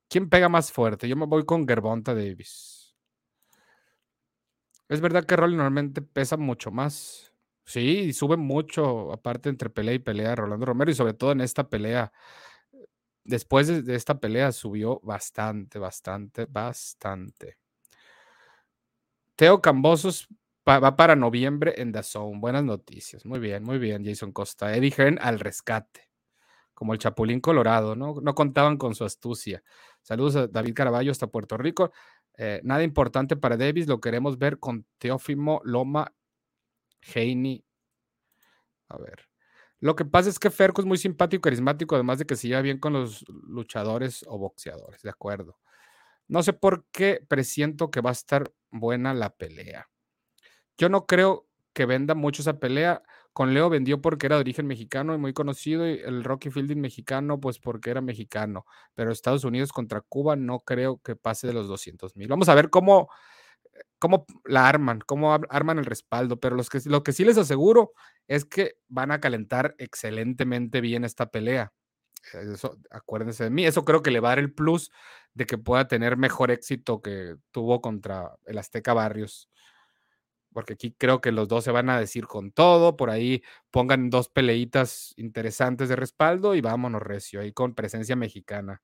¿Quién 0.10 0.30
pega 0.30 0.50
más 0.50 0.72
fuerte? 0.72 1.08
Yo 1.08 1.16
me 1.16 1.26
voy 1.26 1.46
con 1.46 1.68
Gerbonta 1.68 2.14
Davis. 2.16 2.96
Es 4.88 5.02
verdad 5.02 5.26
que 5.26 5.36
Rolly 5.36 5.56
normalmente 5.56 6.02
pesa 6.02 6.38
mucho 6.38 6.72
más. 6.72 7.32
Sí, 7.66 8.14
sube 8.14 8.38
mucho, 8.38 9.12
aparte 9.12 9.50
entre 9.50 9.70
pelea 9.72 9.96
y 9.96 10.00
pelea, 10.00 10.36
Rolando 10.36 10.66
Romero, 10.68 10.92
y 10.92 10.96
sobre 10.96 11.14
todo 11.14 11.32
en 11.32 11.42
esta 11.42 11.68
pelea. 11.70 12.12
después 13.24 13.68
de, 13.68 13.82
de 13.82 13.96
esta 13.96 14.20
pelea 14.20 14.52
subió 14.52 15.00
bastante, 15.04 15.80
bastante, 15.80 16.46
bastante. 16.46 17.58
Teo 19.36 19.62
Cambosos 19.62 20.28
va 20.68 20.96
para 20.96 21.16
noviembre 21.16 21.76
en 21.78 21.92
The 21.92 22.04
Zone. 22.04 22.40
Buenas 22.40 22.64
noticias. 22.64 23.26
Muy 23.26 23.40
bien, 23.40 23.64
muy 23.64 23.78
bien, 23.78 24.04
Jason 24.04 24.32
Costa. 24.32 24.76
Eddie 24.76 24.92
Hearn 24.92 25.20
al 25.22 25.40
rescate. 25.40 26.10
Como 26.74 26.94
el 26.94 27.00
Chapulín 27.00 27.40
Colorado, 27.40 27.96
¿no? 27.96 28.16
No 28.22 28.36
contaban 28.36 28.78
con 28.78 28.96
su 28.96 29.06
astucia. 29.06 29.64
Saludos 30.02 30.36
a 30.36 30.48
David 30.48 30.74
Caraballo 30.74 31.12
hasta 31.12 31.28
Puerto 31.28 31.58
Rico. 31.58 31.92
Eh, 32.38 32.60
nada 32.64 32.84
importante 32.84 33.38
para 33.38 33.56
Davis, 33.58 33.88
lo 33.88 34.02
queremos 34.02 34.38
ver 34.38 34.60
con 34.60 34.86
Teófimo 34.98 35.62
Loma 35.64 36.14
Heini. 37.02 37.64
A 38.90 38.98
ver. 38.98 39.28
Lo 39.80 39.96
que 39.96 40.06
pasa 40.06 40.30
es 40.30 40.40
que 40.40 40.50
Ferco 40.50 40.82
es 40.82 40.88
muy 40.88 40.98
simpático 40.98 41.40
y 41.40 41.42
carismático, 41.42 41.96
además 41.96 42.20
de 42.20 42.26
que 42.26 42.36
se 42.36 42.48
lleva 42.48 42.62
bien 42.62 42.80
con 42.80 42.94
los 42.94 43.24
luchadores 43.28 44.26
o 44.28 44.38
boxeadores, 44.38 45.02
de 45.02 45.10
acuerdo. 45.10 45.60
No 46.28 46.44
sé 46.44 46.54
por 46.54 46.86
qué 46.92 47.24
presiento 47.28 47.92
que 47.92 48.02
va 48.02 48.10
a 48.10 48.14
estar 48.14 48.52
buena 48.72 49.14
la 49.14 49.30
pelea. 49.36 49.88
Yo 50.78 50.90
no 50.90 51.06
creo 51.06 51.48
que 51.74 51.86
venda 51.86 52.16
mucho 52.16 52.42
esa 52.42 52.60
pelea. 52.60 53.04
Con 53.34 53.54
Leo 53.54 53.70
vendió 53.70 54.02
porque 54.02 54.28
era 54.28 54.36
de 54.36 54.42
origen 54.42 54.66
mexicano 54.68 55.14
y 55.14 55.18
muy 55.18 55.34
conocido, 55.34 55.88
y 55.90 56.00
el 56.00 56.24
Rocky 56.24 56.50
Fielding 56.52 56.80
mexicano, 56.80 57.40
pues 57.40 57.60
porque 57.60 57.90
era 57.92 58.02
mexicano. 58.02 58.66
Pero 58.94 59.12
Estados 59.12 59.44
Unidos 59.44 59.74
contra 59.74 60.02
Cuba 60.02 60.36
no 60.38 60.60
creo 60.62 61.00
que 61.04 61.16
pase 61.18 61.48
de 61.48 61.54
los 61.54 61.68
200 61.68 62.16
mil. 62.16 62.28
Vamos 62.30 62.48
a 62.50 62.56
ver 62.56 62.70
cómo, 62.70 63.10
cómo 64.00 64.26
la 64.46 64.68
arman, 64.68 65.00
cómo 65.06 65.34
ar- 65.34 65.48
arman 65.50 65.80
el 65.80 65.86
respaldo. 65.86 66.40
Pero 66.40 66.56
los 66.56 66.70
que, 66.70 66.80
lo 66.86 67.04
que 67.04 67.14
sí 67.14 67.26
les 67.26 67.38
aseguro 67.38 67.92
es 68.28 68.46
que 68.46 68.76
van 68.88 69.12
a 69.12 69.20
calentar 69.20 69.76
excelentemente 69.78 70.82
bien 70.82 71.04
esta 71.06 71.28
pelea. 71.32 71.74
Eso, 72.34 72.78
acuérdense 72.92 73.46
de 73.46 73.50
mí. 73.52 73.66
Eso 73.66 73.86
creo 73.86 74.02
que 74.02 74.12
le 74.12 74.20
va 74.20 74.30
a 74.30 74.32
dar 74.32 74.40
el 74.40 74.54
plus 74.54 74.92
de 75.34 75.46
que 75.46 75.58
pueda 75.58 75.88
tener 75.88 76.18
mejor 76.18 76.52
éxito 76.52 77.02
que 77.02 77.36
tuvo 77.52 77.82
contra 77.82 78.36
el 78.46 78.58
Azteca 78.58 78.94
Barrios. 78.94 79.50
Porque 80.56 80.76
aquí 80.76 80.96
creo 80.98 81.20
que 81.20 81.34
los 81.34 81.50
dos 81.50 81.66
se 81.66 81.72
van 81.72 81.90
a 81.90 82.00
decir 82.00 82.28
con 82.28 82.54
todo. 82.54 82.96
Por 82.96 83.10
ahí 83.10 83.44
pongan 83.72 84.10
dos 84.10 84.30
peleitas 84.30 85.14
interesantes 85.18 85.90
de 85.90 85.98
respaldo 85.98 86.56
y 86.56 86.62
vámonos, 86.62 87.02
recio, 87.04 87.42
ahí 87.42 87.52
con 87.52 87.76
presencia 87.76 88.16
mexicana. 88.16 88.82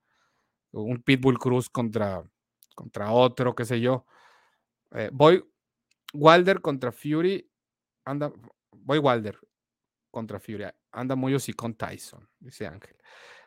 Un 0.72 1.02
Pitbull 1.02 1.38
Cruz 1.38 1.70
contra, 1.70 2.22
contra 2.74 3.10
otro, 3.12 3.54
qué 3.54 3.64
sé 3.64 3.80
yo. 3.80 4.04
Eh, 4.90 5.08
voy 5.14 5.42
Wilder 6.12 6.60
contra 6.60 6.92
Fury. 6.92 7.50
Anda, 8.04 8.30
voy 8.72 8.98
Wilder 8.98 9.38
contra 10.10 10.38
Fury. 10.38 10.66
Anda 10.90 11.16
muy 11.16 11.34
con 11.56 11.74
Tyson, 11.74 12.28
dice 12.38 12.66
Ángel. 12.66 12.98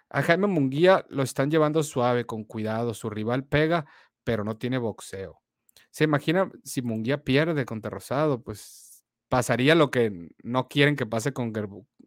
A 0.10 0.24
Jaime 0.24 0.48
Munguía 0.48 1.06
lo 1.10 1.22
están 1.22 1.52
llevando 1.52 1.84
suave, 1.84 2.26
con 2.26 2.44
cuidado. 2.44 2.96
Su 2.96 3.08
rival 3.08 3.44
pega, 3.46 3.86
pero 4.24 4.44
no 4.44 4.58
tiene 4.58 4.80
boxeo. 4.80 5.45
Se 5.92 6.04
imagina 6.04 6.52
si 6.64 6.82
Munguía 6.82 7.24
pierde 7.24 7.66
contra 7.66 7.90
Rosado, 7.90 8.44
pues 8.44 9.06
pasaría 9.30 9.76
lo 9.76 9.92
que 9.92 10.30
no 10.44 10.68
quieren 10.68 10.96
que 10.96 11.06
pase 11.06 11.34
con, 11.34 11.54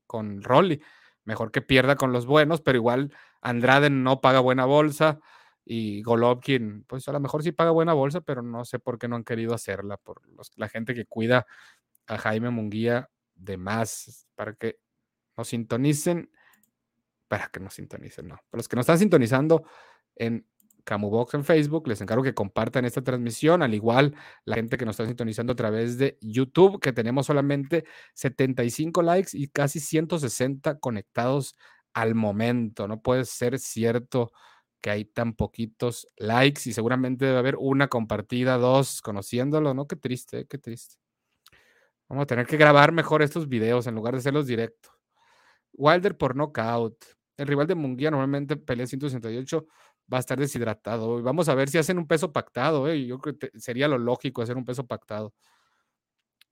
con 0.07 0.43
Rolly. 0.43 0.83
Mejor 1.25 1.53
que 1.53 1.61
pierda 1.61 1.97
con 1.97 2.13
los 2.13 2.27
buenos, 2.27 2.61
pero 2.63 2.79
igual 2.79 3.13
Andrade 3.43 3.91
no 3.91 4.21
paga 4.21 4.41
buena 4.41 4.65
bolsa 4.65 5.21
y 5.65 6.03
Golovkin, 6.03 6.85
pues 6.85 7.07
a 7.09 7.13
lo 7.13 7.21
mejor 7.21 7.43
sí 7.43 7.53
paga 7.53 7.71
buena 7.71 7.93
bolsa, 7.93 8.23
pero 8.23 8.41
no 8.41 8.65
sé 8.65 8.79
por 8.79 8.99
qué 8.99 9.07
no 9.07 9.17
han 9.17 9.25
querido 9.25 9.55
hacerla, 9.55 9.99
por 9.99 10.23
la 10.57 10.69
gente 10.71 10.95
que 10.95 11.05
cuida 11.05 11.47
a 12.07 12.17
Jaime 12.17 12.49
Munguía 12.49 13.11
de 13.35 13.59
más, 13.59 14.27
para 14.35 14.55
que 14.55 14.79
nos 15.37 15.49
sintonicen, 15.49 16.31
para 17.29 17.49
que 17.49 17.61
nos 17.61 17.75
sintonicen, 17.75 18.29
no. 18.29 18.37
Para 18.49 18.61
los 18.61 18.69
que 18.69 18.77
nos 18.77 18.85
están 18.85 18.99
sintonizando 18.99 19.65
en 20.17 20.47
Camubox 20.89 21.35
en 21.35 21.45
Facebook, 21.45 21.87
les 21.87 22.01
encargo 22.01 22.25
que 22.25 22.33
compartan 22.33 22.87
esta 22.87 23.03
transmisión, 23.03 23.63
al 23.63 23.75
igual 23.75 24.15
la 24.47 24.55
gente 24.55 24.79
que 24.79 24.87
nos 24.87 24.95
está 24.95 25.07
sintonizando 25.07 25.53
a 25.53 25.57
través 25.57 25.99
de 25.99 26.17
YouTube, 26.23 26.81
que 26.81 26.95
tenemos 26.95 27.27
solamente 27.27 27.85
75 28.15 29.03
likes 29.03 29.31
y 29.35 29.49
casi 29.49 29.81
160 29.81 30.79
conectados 30.79 31.57
al 31.93 32.15
momento. 32.15 32.89
No 32.89 33.03
puede 33.03 33.27
ser 33.27 33.59
cierto 33.59 34.33
que 34.81 34.89
hay 34.89 35.05
tan 35.05 35.35
poquitos 35.35 36.07
likes 36.17 36.63
y 36.65 36.73
seguramente 36.73 37.27
debe 37.27 37.39
haber 37.39 37.57
una 37.59 37.89
compartida, 37.89 38.57
dos, 38.57 39.03
conociéndolo, 39.03 39.75
¿no? 39.75 39.87
Qué 39.87 39.97
triste, 39.97 40.47
qué 40.47 40.57
triste. 40.57 40.97
Vamos 42.09 42.23
a 42.23 42.27
tener 42.27 42.47
que 42.47 42.57
grabar 42.57 42.93
mejor 42.93 43.21
estos 43.21 43.47
videos 43.47 43.87
en 43.87 43.95
lugar 43.95 44.15
de 44.15 44.21
hacerlos 44.21 44.47
directos. 44.47 44.91
Wilder 45.75 46.17
por 46.17 46.35
knockout. 46.35 47.05
El 47.37 47.47
rival 47.47 47.67
de 47.67 47.75
Munguía 47.75 48.11
normalmente 48.11 48.57
pelea 48.57 48.87
168, 48.87 49.67
va 50.13 50.19
a 50.19 50.21
estar 50.21 50.39
deshidratado. 50.39 51.23
Vamos 51.23 51.49
a 51.49 51.55
ver 51.55 51.69
si 51.69 51.79
hacen 51.79 51.99
un 51.99 52.07
peso 52.07 52.33
pactado. 52.33 52.89
¿eh? 52.89 53.07
Yo 53.07 53.19
creo 53.19 53.39
que 53.39 53.51
sería 53.59 53.89
lo 53.89 53.99
lógico 53.99 54.43
hacer 54.43 54.57
un 54.57 54.65
peso 54.65 54.87
pactado. 54.87 55.35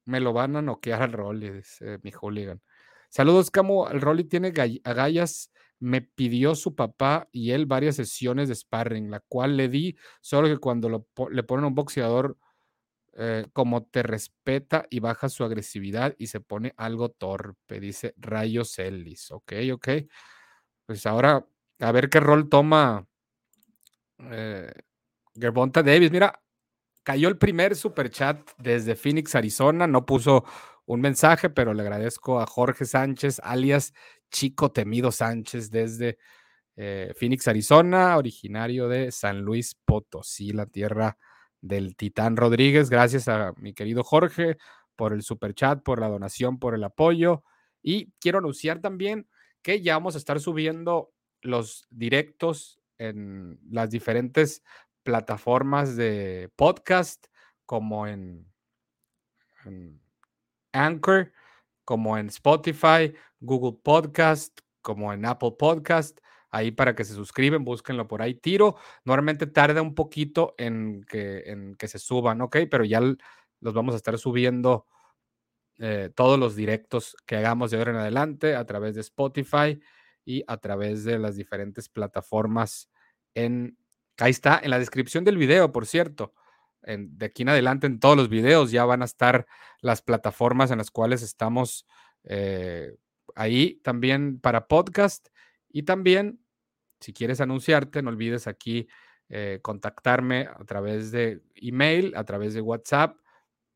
Me 0.04 0.20
lo 0.20 0.32
van 0.32 0.56
a 0.56 0.62
noquear 0.62 1.02
al 1.02 1.12
Rolly, 1.12 1.50
dice 1.50 1.98
mi 2.02 2.12
hooligan. 2.12 2.62
Saludos, 3.08 3.50
Camo. 3.50 3.88
El 3.88 4.00
Rolly 4.00 4.24
tiene 4.24 4.52
gall- 4.52 4.80
agallas. 4.84 5.50
Me 5.78 6.00
pidió 6.00 6.54
su 6.54 6.74
papá 6.74 7.28
y 7.32 7.50
él 7.50 7.66
varias 7.66 7.96
sesiones 7.96 8.48
de 8.48 8.54
sparring, 8.54 9.10
la 9.10 9.20
cual 9.20 9.56
le 9.56 9.68
di, 9.68 9.96
solo 10.22 10.48
que 10.48 10.56
cuando 10.58 11.06
le 11.30 11.42
ponen 11.42 11.66
un 11.66 11.74
boxeador 11.74 12.38
eh, 13.14 13.46
como 13.52 13.84
te 13.86 14.02
respeta 14.02 14.86
y 14.90 15.00
baja 15.00 15.28
su 15.28 15.44
agresividad 15.44 16.14
y 16.18 16.28
se 16.28 16.40
pone 16.40 16.74
algo 16.76 17.10
torpe, 17.10 17.80
dice 17.80 18.14
Rayo 18.18 18.64
Celis. 18.64 19.30
Ok, 19.32 19.52
ok. 19.72 19.88
Pues 20.86 21.06
ahora 21.06 21.46
a 21.80 21.92
ver 21.92 22.08
qué 22.10 22.20
rol 22.20 22.48
toma 22.48 23.06
eh, 24.18 24.72
Gervonta 25.34 25.82
Davis. 25.82 26.10
Mira, 26.10 26.40
cayó 27.02 27.28
el 27.28 27.38
primer 27.38 27.76
super 27.76 28.10
chat 28.10 28.38
desde 28.58 28.96
Phoenix, 28.96 29.34
Arizona. 29.34 29.86
No 29.86 30.06
puso 30.06 30.44
un 30.86 31.00
mensaje, 31.00 31.50
pero 31.50 31.74
le 31.74 31.82
agradezco 31.82 32.40
a 32.40 32.46
Jorge 32.46 32.84
Sánchez, 32.84 33.40
alias 33.42 33.92
Chico 34.30 34.72
Temido 34.72 35.12
Sánchez, 35.12 35.70
desde 35.70 36.18
eh, 36.76 37.12
Phoenix, 37.16 37.48
Arizona, 37.48 38.16
originario 38.16 38.88
de 38.88 39.10
San 39.10 39.40
Luis 39.42 39.74
Potosí, 39.84 40.52
la 40.52 40.66
tierra 40.66 41.18
del 41.60 41.96
Titán 41.96 42.36
Rodríguez. 42.36 42.90
Gracias 42.90 43.28
a 43.28 43.52
mi 43.56 43.72
querido 43.72 44.04
Jorge 44.04 44.56
por 44.94 45.12
el 45.12 45.22
super 45.22 45.54
chat, 45.54 45.82
por 45.82 46.00
la 46.00 46.08
donación, 46.08 46.58
por 46.58 46.74
el 46.74 46.84
apoyo. 46.84 47.42
Y 47.82 48.12
quiero 48.20 48.38
anunciar 48.38 48.80
también 48.80 49.28
que 49.62 49.80
ya 49.82 49.94
vamos 49.94 50.14
a 50.14 50.18
estar 50.18 50.40
subiendo 50.40 51.12
los 51.42 51.86
directos 51.90 52.80
en 52.98 53.58
las 53.70 53.90
diferentes 53.90 54.62
plataformas 55.02 55.96
de 55.96 56.50
podcast, 56.56 57.26
como 57.64 58.06
en, 58.06 58.46
Anchor, 60.72 61.32
como 61.84 62.18
en 62.18 62.26
Spotify, 62.26 63.14
Google 63.40 63.78
Podcast, 63.82 64.60
como 64.82 65.12
en 65.12 65.24
Apple 65.24 65.54
Podcast. 65.58 66.18
Ahí 66.50 66.70
para 66.70 66.94
que 66.94 67.04
se 67.04 67.14
suscriben, 67.14 67.64
búsquenlo 67.64 68.08
por 68.08 68.22
ahí. 68.22 68.34
Tiro, 68.34 68.76
normalmente 69.04 69.46
tarda 69.46 69.82
un 69.82 69.94
poquito 69.94 70.54
en 70.58 71.04
que, 71.04 71.44
en 71.46 71.76
que 71.76 71.88
se 71.88 71.98
suban, 71.98 72.40
¿ok? 72.40 72.58
Pero 72.70 72.84
ya 72.84 73.00
los 73.00 73.74
vamos 73.74 73.94
a 73.94 73.96
estar 73.96 74.16
subiendo 74.18 74.86
eh, 75.78 76.10
todos 76.14 76.38
los 76.38 76.56
directos 76.56 77.16
que 77.26 77.36
hagamos 77.36 77.70
de 77.70 77.78
ahora 77.78 77.90
en 77.90 77.98
adelante 77.98 78.56
a 78.56 78.64
través 78.64 78.94
de 78.94 79.02
Spotify 79.02 79.78
y 80.26 80.44
a 80.48 80.58
través 80.58 81.04
de 81.04 81.18
las 81.18 81.36
diferentes 81.36 81.88
plataformas 81.88 82.90
en 83.34 83.78
ahí 84.18 84.32
está 84.32 84.60
en 84.62 84.70
la 84.70 84.78
descripción 84.80 85.24
del 85.24 85.38
video, 85.38 85.72
por 85.72 85.86
cierto. 85.86 86.34
En- 86.82 87.16
de 87.18 87.26
aquí 87.26 87.42
en 87.42 87.50
adelante 87.50 87.86
en 87.86 88.00
todos 88.00 88.16
los 88.16 88.28
videos 88.30 88.70
ya 88.72 88.84
van 88.84 89.02
a 89.02 89.06
estar 89.06 89.46
las 89.82 90.02
plataformas 90.02 90.70
en 90.70 90.78
las 90.78 90.90
cuales 90.90 91.22
estamos 91.22 91.86
eh, 92.24 92.96
ahí 93.36 93.80
también 93.84 94.40
para 94.40 94.68
podcast 94.68 95.28
y 95.70 95.84
también 95.84 96.40
si 97.00 97.12
quieres 97.12 97.40
anunciarte, 97.42 98.02
no 98.02 98.10
olvides 98.10 98.46
aquí 98.48 98.88
eh, 99.28 99.60
contactarme 99.62 100.48
a 100.54 100.64
través 100.64 101.12
de 101.12 101.42
email, 101.56 102.14
a 102.16 102.24
través 102.24 102.54
de 102.54 102.62
WhatsApp 102.62 103.18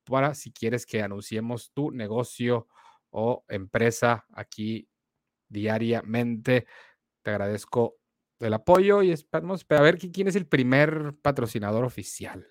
para 0.04 0.34
si 0.34 0.52
quieres 0.52 0.86
que 0.86 1.02
anunciemos 1.02 1.72
tu 1.72 1.90
negocio 1.92 2.68
o 3.10 3.44
empresa 3.48 4.26
aquí 4.32 4.88
diariamente. 5.50 6.66
Te 7.22 7.30
agradezco 7.30 7.98
el 8.38 8.54
apoyo 8.54 9.02
y 9.02 9.10
esperamos 9.10 9.66
a 9.68 9.82
ver 9.82 9.98
qui- 9.98 10.10
quién 10.12 10.28
es 10.28 10.36
el 10.36 10.46
primer 10.46 11.14
patrocinador 11.20 11.84
oficial. 11.84 12.46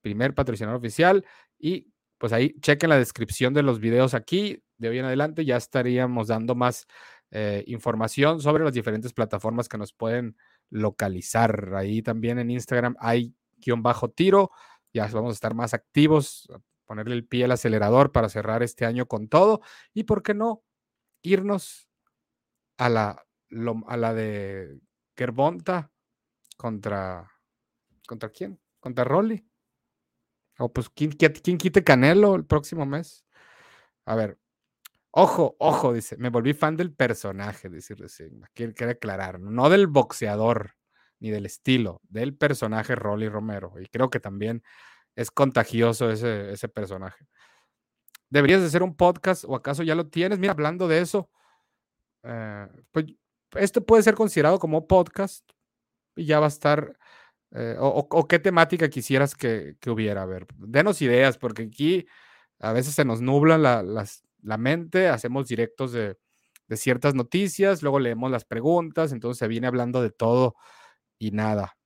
Primer 0.00 0.34
patrocinador 0.34 0.78
oficial 0.78 1.24
y 1.58 1.92
pues 2.18 2.32
ahí 2.32 2.54
chequen 2.60 2.88
la 2.88 2.98
descripción 2.98 3.52
de 3.52 3.62
los 3.62 3.78
videos 3.80 4.14
aquí. 4.14 4.62
De 4.78 4.88
hoy 4.88 4.98
en 4.98 5.04
adelante 5.04 5.44
ya 5.44 5.56
estaríamos 5.56 6.28
dando 6.28 6.54
más 6.54 6.86
eh, 7.30 7.64
información 7.66 8.40
sobre 8.40 8.64
las 8.64 8.72
diferentes 8.72 9.12
plataformas 9.12 9.68
que 9.68 9.78
nos 9.78 9.92
pueden 9.92 10.36
localizar. 10.70 11.74
Ahí 11.74 12.02
también 12.02 12.38
en 12.38 12.50
Instagram 12.50 12.96
hay 12.98 13.34
guion 13.58 13.82
bajo 13.82 14.10
tiro. 14.10 14.50
Ya 14.94 15.06
vamos 15.08 15.30
a 15.30 15.34
estar 15.34 15.54
más 15.54 15.74
activos, 15.74 16.48
ponerle 16.84 17.14
el 17.14 17.26
pie 17.26 17.44
al 17.44 17.52
acelerador 17.52 18.12
para 18.12 18.28
cerrar 18.28 18.62
este 18.62 18.84
año 18.86 19.06
con 19.06 19.28
todo. 19.28 19.60
Y 19.94 20.04
por 20.04 20.22
qué 20.22 20.34
no 20.34 20.62
irnos 21.22 21.88
a 22.78 22.88
la, 22.88 23.24
a 23.86 23.96
la 23.96 24.14
de 24.14 24.80
Gervonta 25.16 25.90
contra. 26.56 27.28
¿Contra 28.06 28.30
quién? 28.30 28.60
¿Contra 28.80 29.04
Rolly? 29.04 29.46
O 30.58 30.72
pues, 30.72 30.88
¿quién, 30.90 31.12
quién 31.12 31.58
quite 31.58 31.84
Canelo 31.84 32.34
el 32.34 32.44
próximo 32.44 32.84
mes? 32.84 33.24
A 34.04 34.14
ver. 34.14 34.38
Ojo, 35.10 35.56
ojo, 35.58 35.92
dice. 35.92 36.16
Me 36.16 36.30
volví 36.30 36.54
fan 36.54 36.76
del 36.76 36.92
personaje, 36.92 37.68
dice 37.68 37.94
recién. 37.94 38.42
Quiero, 38.54 38.90
aclarar. 38.90 39.40
No 39.40 39.68
del 39.68 39.86
boxeador 39.86 40.74
ni 41.20 41.30
del 41.30 41.46
estilo, 41.46 42.00
del 42.08 42.36
personaje 42.36 42.94
Rolly 42.96 43.28
Romero. 43.28 43.74
Y 43.80 43.86
creo 43.86 44.10
que 44.10 44.20
también 44.20 44.62
es 45.14 45.30
contagioso 45.30 46.10
ese, 46.10 46.52
ese 46.52 46.68
personaje. 46.68 47.26
Deberías 48.30 48.60
de 48.60 48.66
hacer 48.68 48.82
un 48.82 48.96
podcast 48.96 49.44
o 49.46 49.54
acaso 49.54 49.82
ya 49.82 49.94
lo 49.94 50.08
tienes. 50.08 50.38
Mira, 50.38 50.52
hablando 50.52 50.88
de 50.88 51.00
eso, 51.00 51.30
eh, 52.22 52.68
pues 52.90 53.06
esto 53.54 53.84
puede 53.84 54.02
ser 54.02 54.14
considerado 54.14 54.58
como 54.58 54.86
podcast 54.86 55.48
y 56.16 56.26
ya 56.26 56.40
va 56.40 56.46
a 56.46 56.48
estar. 56.48 56.96
Eh, 57.54 57.76
o, 57.78 58.26
qué 58.26 58.38
temática 58.38 58.88
quisieras 58.88 59.34
que, 59.34 59.76
hubiera? 59.86 60.22
A 60.22 60.26
ver, 60.26 60.46
denos 60.56 61.02
ideas, 61.02 61.36
porque 61.36 61.64
aquí 61.64 62.06
a 62.60 62.72
veces 62.72 62.94
se 62.94 63.04
nos 63.04 63.20
nubla 63.20 63.58
la, 63.58 63.82
la 64.42 64.56
mente, 64.56 65.08
hacemos 65.08 65.48
directos 65.48 65.92
de, 65.92 66.16
de, 66.68 66.76
ciertas 66.76 67.14
noticias, 67.14 67.82
luego 67.82 67.98
leemos 68.00 68.30
las 68.30 68.44
preguntas, 68.46 69.12
entonces 69.12 69.38
se 69.38 69.48
viene 69.48 69.66
hablando 69.66 70.02
de 70.02 70.10
todo 70.10 70.54
y 71.18 71.32
nada. 71.32 71.76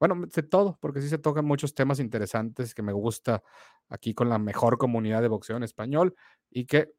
Bueno, 0.00 0.26
de 0.26 0.42
todo, 0.42 0.78
porque 0.80 1.00
sí 1.00 1.08
se 1.08 1.18
tocan 1.18 1.44
muchos 1.44 1.74
temas 1.74 2.00
interesantes 2.00 2.74
que 2.74 2.82
me 2.82 2.92
gusta 2.92 3.42
aquí 3.88 4.14
con 4.14 4.28
la 4.28 4.38
mejor 4.38 4.76
comunidad 4.76 5.22
de 5.22 5.28
boxeo 5.28 5.56
en 5.56 5.62
español 5.62 6.16
y 6.50 6.66
que 6.66 6.92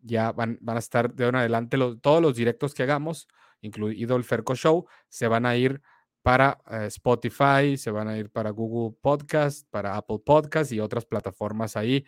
ya 0.00 0.32
van, 0.32 0.58
a 0.66 0.78
estar 0.78 1.14
de 1.14 1.24
ahora 1.24 1.38
en 1.38 1.40
adelante 1.42 1.78
todos 2.00 2.22
los 2.22 2.36
directos 2.36 2.74
que 2.74 2.82
hagamos, 2.82 3.28
incluido 3.60 4.16
el 4.16 4.24
Ferco 4.24 4.54
Show, 4.54 4.86
se 5.08 5.28
van 5.28 5.46
a 5.46 5.56
ir 5.56 5.80
para 6.22 6.58
eh, 6.70 6.86
Spotify, 6.86 7.76
se 7.76 7.90
van 7.90 8.08
a 8.08 8.18
ir 8.18 8.30
para 8.30 8.50
Google 8.50 8.96
Podcast, 9.00 9.68
para 9.70 9.96
Apple 9.96 10.18
Podcast 10.24 10.72
y 10.72 10.80
otras 10.80 11.04
plataformas 11.04 11.76
ahí. 11.76 12.04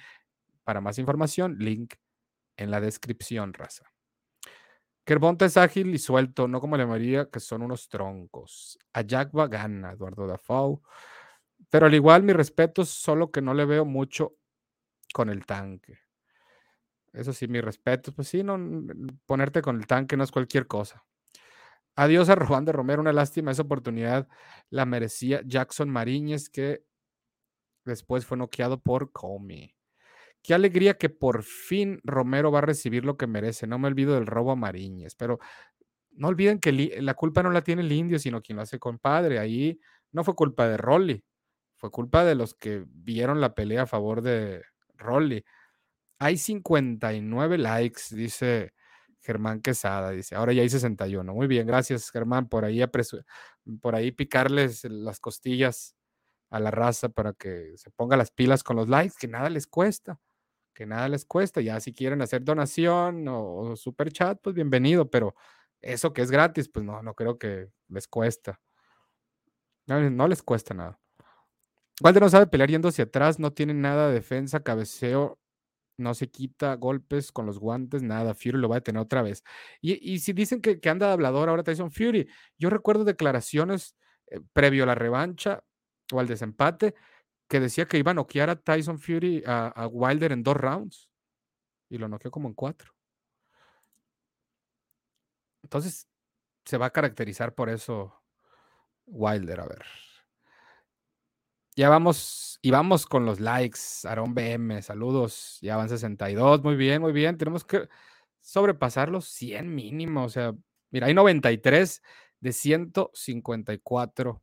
Para 0.65 0.81
más 0.81 0.99
información, 0.99 1.57
link 1.59 1.95
en 2.57 2.71
la 2.71 2.81
descripción, 2.81 3.53
raza. 3.53 3.85
Kerbonta 5.05 5.47
es 5.47 5.57
ágil 5.57 5.95
y 5.95 5.99
suelto, 5.99 6.49
no 6.49 6.61
como 6.61 6.77
la 6.77 6.87
mayoría 6.87 7.31
que 7.31 7.41
son 7.41 7.63
unos 7.63 7.89
troncos. 7.89 8.79
A 8.93 9.03
Jack 9.03 9.31
gana, 9.33 9.93
Eduardo 9.93 10.27
Dafau. 10.27 10.83
Pero 11.71 11.87
al 11.87 11.95
igual, 11.95 12.23
mi 12.23 12.33
respeto, 12.33 12.85
solo 12.85 13.31
que 13.31 13.41
no 13.41 13.55
le 13.55 13.65
veo 13.65 13.85
mucho 13.85 14.35
con 15.15 15.31
el 15.31 15.47
tanque. 15.47 15.99
Eso 17.19 17.33
sí, 17.33 17.49
mi 17.49 17.61
respeto. 17.61 18.13
Pues 18.13 18.29
sí, 18.29 18.45
no, 18.45 18.57
ponerte 19.27 19.61
con 19.61 19.77
el 19.77 19.89
tanque 19.89 20.17
no 20.17 20.23
es 20.23 20.31
cualquier 20.31 20.69
cosa. 20.69 21.05
Adiós 21.97 22.29
a 22.29 22.37
Robán 22.37 22.65
de 22.65 22.71
Romero, 22.71 23.01
una 23.01 23.13
lástima. 23.13 23.51
Esa 23.51 23.63
oportunidad 23.63 24.29
la 24.71 24.87
merecía 24.87 25.43
Jackson 25.45 25.91
Mariñez, 25.91 26.49
que 26.49 26.85
después 27.85 28.25
fue 28.25 28.37
noqueado 28.39 28.81
por 28.81 29.11
Comey. 29.11 29.75
Qué 30.43 30.55
alegría 30.55 30.95
que 30.95 31.09
por 31.09 31.43
fin 31.43 32.01
Romero 32.05 32.53
va 32.53 32.61
a 32.61 32.63
recibir 32.63 33.05
lo 33.05 33.17
que 33.17 33.27
merece. 33.27 33.67
No 33.67 33.81
me 33.81 33.89
olvido 33.89 34.15
del 34.15 34.27
robo 34.27 34.53
a 34.53 34.57
Mariñez, 34.57 35.17
pero 35.17 35.41
no 36.13 36.29
olviden 36.29 36.61
que 36.61 36.71
la 37.01 37.15
culpa 37.15 37.43
no 37.43 37.51
la 37.51 37.63
tiene 37.63 37.83
el 37.83 37.91
indio, 37.91 38.21
sino 38.21 38.43
quien 38.43 38.57
lo 38.57 38.63
hace 38.63 38.79
compadre. 38.79 39.41
Ahí 39.41 39.81
no 40.13 40.23
fue 40.23 40.37
culpa 40.37 40.69
de 40.69 40.77
Rolly, 40.77 41.25
fue 41.79 41.91
culpa 41.91 42.25
de 42.25 42.37
los 42.37 42.55
que 42.55 42.85
vieron 42.87 43.41
la 43.41 43.57
pelea 43.57 43.83
a 43.83 43.87
favor 43.87 44.23
de 44.23 44.63
Rolly. 44.95 45.45
Hay 46.19 46.37
59 46.37 47.59
likes, 47.59 48.03
dice 48.11 48.73
Germán 49.21 49.61
Quesada, 49.61 50.11
dice. 50.11 50.35
Ahora 50.35 50.53
ya 50.53 50.63
hay 50.63 50.69
61. 50.69 51.33
Muy 51.33 51.47
bien, 51.47 51.67
gracias 51.67 52.11
Germán 52.11 52.49
por 52.49 52.65
ahí, 52.65 52.83
por 53.81 53.95
ahí 53.95 54.13
picarles 54.13 54.85
las 54.85 55.21
costillas 55.21 55.95
a 56.51 56.61
la 56.61 56.71
raza 56.71 57.09
para 57.09 57.33
que 57.35 57.73
se 57.77 57.91
ponga 57.91 58.17
las 58.17 58.31
pilas 58.31 58.63
con 58.63 58.77
los 58.77 58.89
likes, 58.89 59.17
que 59.19 59.29
nada 59.29 59.51
les 59.51 59.67
cuesta, 59.67 60.19
que 60.75 60.87
nada 60.87 61.09
les 61.09 61.25
cuesta. 61.25 61.61
Ya 61.61 61.79
si 61.81 61.93
quieren 61.93 62.23
hacer 62.23 62.43
donación 62.45 63.27
o, 63.29 63.77
super 63.77 64.11
chat, 64.13 64.41
pues 64.43 64.55
bienvenido, 64.55 65.11
pero 65.11 65.35
eso 65.81 66.13
que 66.13 66.23
es 66.23 66.31
gratis, 66.31 66.69
pues 66.69 66.85
no, 66.85 67.03
no 67.03 67.15
creo 67.15 67.39
que 67.39 67.69
les 67.89 68.09
cuesta. 68.09 68.61
No, 69.87 70.11
no 70.11 70.29
les 70.29 70.43
cuesta 70.43 70.75
nada. 70.75 70.99
Walter 72.01 72.23
no 72.23 72.29
sabe 72.29 72.47
pelear 72.47 72.71
yendo 72.71 72.89
hacia 72.89 73.05
atrás, 73.05 73.39
no 73.39 73.53
tiene 73.53 73.75
nada 73.75 74.09
de 74.09 74.15
defensa, 74.15 74.61
cabeceo, 74.61 75.39
no 75.99 76.15
se 76.15 76.31
quita 76.31 76.75
golpes 76.77 77.33
con 77.33 77.45
los 77.45 77.59
guantes, 77.59 78.03
nada. 78.03 78.35
Fury 78.35 78.59
lo 78.59 78.69
va 78.69 78.77
a 78.77 78.81
tener 78.81 79.03
otra 79.03 79.21
vez. 79.23 79.43
Y, 79.81 80.21
si 80.21 80.33
dicen 80.33 80.61
que, 80.63 80.81
anda 80.89 81.09
de 81.09 81.13
hablador 81.13 81.49
ahora 81.49 81.65
Tyson 81.65 81.91
Fury, 81.91 82.29
yo 82.57 82.71
recuerdo 82.71 83.05
declaraciones 83.05 83.97
eh, 84.29 84.41
previo 84.53 84.85
a 84.85 84.87
la 84.87 84.95
revancha 84.95 85.63
o 86.13 86.21
al 86.21 86.29
desempate 86.29 86.95
que 87.49 87.61
decía 87.61 87.87
que 87.87 87.99
iba 87.99 88.13
a 88.13 88.15
noquear 88.15 88.51
a 88.51 88.57
Tyson 88.57 88.99
Fury 88.99 89.43
a, 89.47 89.89
Wilder 89.91 90.33
en 90.33 90.43
dos 90.43 90.57
rounds 90.57 91.11
y 91.91 91.99
lo 91.99 92.09
noqueó 92.09 92.31
como 92.31 92.49
en 92.49 92.55
cuatro. 92.55 92.95
Entonces 95.63 96.09
se 96.65 96.79
va 96.79 96.87
a 96.87 96.91
caracterizar 96.91 97.55
por 97.55 97.69
eso 97.71 98.23
Wilder, 99.07 99.61
a 99.61 99.67
ver. 99.67 99.85
Ya 101.79 101.89
vamos 101.89 102.59
y 102.61 102.73
vamos 102.73 103.07
con 103.07 103.25
los 103.25 103.39
likes. 103.39 103.79
Aaron 104.03 104.35
BM, 104.35 104.83
saludos. 104.83 105.59
Ya 105.63 105.77
van 105.77 105.89
62. 105.89 106.65
Muy 106.65 106.75
bien, 106.75 107.01
muy 107.01 107.13
bien. 107.13 107.39
Tenemos 107.39 107.65
que 107.65 107.89
sobrepasar 108.41 109.11
los 109.11 109.27
100 109.27 109.73
mínimo. 109.73 110.25
O 110.25 110.29
sea, 110.29 110.57
mira, 110.91 111.07
hay 111.07 111.15
93 111.15 112.03
de 112.41 112.53
154. 112.53 114.43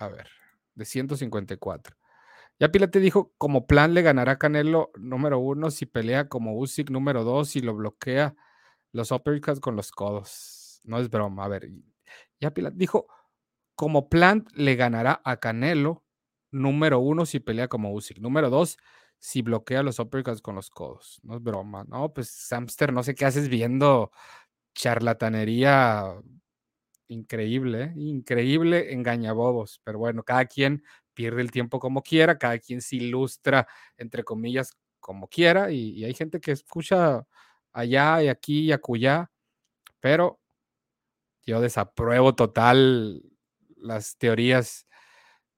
A 0.00 0.08
ver, 0.08 0.28
de 0.74 0.84
154. 0.84 1.96
Ya 2.58 2.72
Pilate 2.72 2.98
dijo, 2.98 3.32
como 3.38 3.68
plan 3.68 3.94
le 3.94 4.02
ganará 4.02 4.38
Canelo 4.38 4.90
número 4.96 5.38
uno 5.38 5.70
si 5.70 5.86
pelea 5.86 6.28
como 6.28 6.58
Usyk 6.58 6.90
número 6.90 7.22
dos 7.22 7.54
y 7.54 7.60
lo 7.60 7.76
bloquea 7.76 8.34
los 8.90 9.12
uppercuts 9.12 9.60
con 9.60 9.76
los 9.76 9.92
codos. 9.92 10.80
No 10.82 10.98
es 10.98 11.10
broma. 11.10 11.44
A 11.44 11.48
ver, 11.48 11.70
ya 12.40 12.50
Pilate 12.52 12.76
dijo, 12.76 13.06
como 13.76 14.08
plan 14.08 14.48
le 14.54 14.74
ganará 14.74 15.20
a 15.24 15.36
Canelo 15.36 16.02
Número 16.50 16.98
uno, 17.00 17.26
si 17.26 17.40
pelea 17.40 17.68
como 17.68 17.92
Usyk. 17.92 18.18
Número 18.20 18.50
dos, 18.50 18.78
si 19.18 19.42
bloquea 19.42 19.82
los 19.82 19.98
uppercuts 19.98 20.40
con 20.42 20.54
los 20.54 20.70
codos. 20.70 21.20
No 21.22 21.36
es 21.36 21.42
broma. 21.42 21.84
No, 21.88 22.12
pues 22.12 22.30
Samster, 22.30 22.92
no 22.92 23.02
sé 23.02 23.14
qué 23.14 23.26
haces 23.26 23.48
viendo 23.48 24.10
charlatanería 24.74 26.14
increíble, 27.08 27.84
¿eh? 27.84 27.92
increíble 27.96 28.92
engañabobos. 28.92 29.80
Pero 29.84 29.98
bueno, 29.98 30.22
cada 30.24 30.46
quien 30.46 30.84
pierde 31.14 31.42
el 31.42 31.50
tiempo 31.50 31.78
como 31.80 32.02
quiera, 32.02 32.38
cada 32.38 32.58
quien 32.58 32.80
se 32.82 32.96
ilustra, 32.96 33.66
entre 33.96 34.24
comillas, 34.24 34.76
como 35.00 35.28
quiera. 35.28 35.70
Y, 35.72 35.90
y 35.92 36.04
hay 36.04 36.14
gente 36.14 36.40
que 36.40 36.52
escucha 36.52 37.26
allá 37.72 38.22
y 38.22 38.28
aquí 38.28 38.60
y 38.66 38.72
acullá, 38.72 39.30
pero 40.00 40.40
yo 41.44 41.60
desapruebo 41.60 42.34
total 42.34 43.22
las 43.76 44.16
teorías 44.18 44.86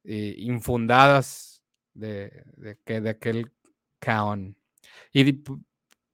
eh, 0.05 0.35
infundadas 0.39 1.63
de, 1.95 2.45
que, 2.85 3.01
de 3.01 3.11
aquel 3.11 3.53
caón. 3.99 4.57
Y 5.13 5.43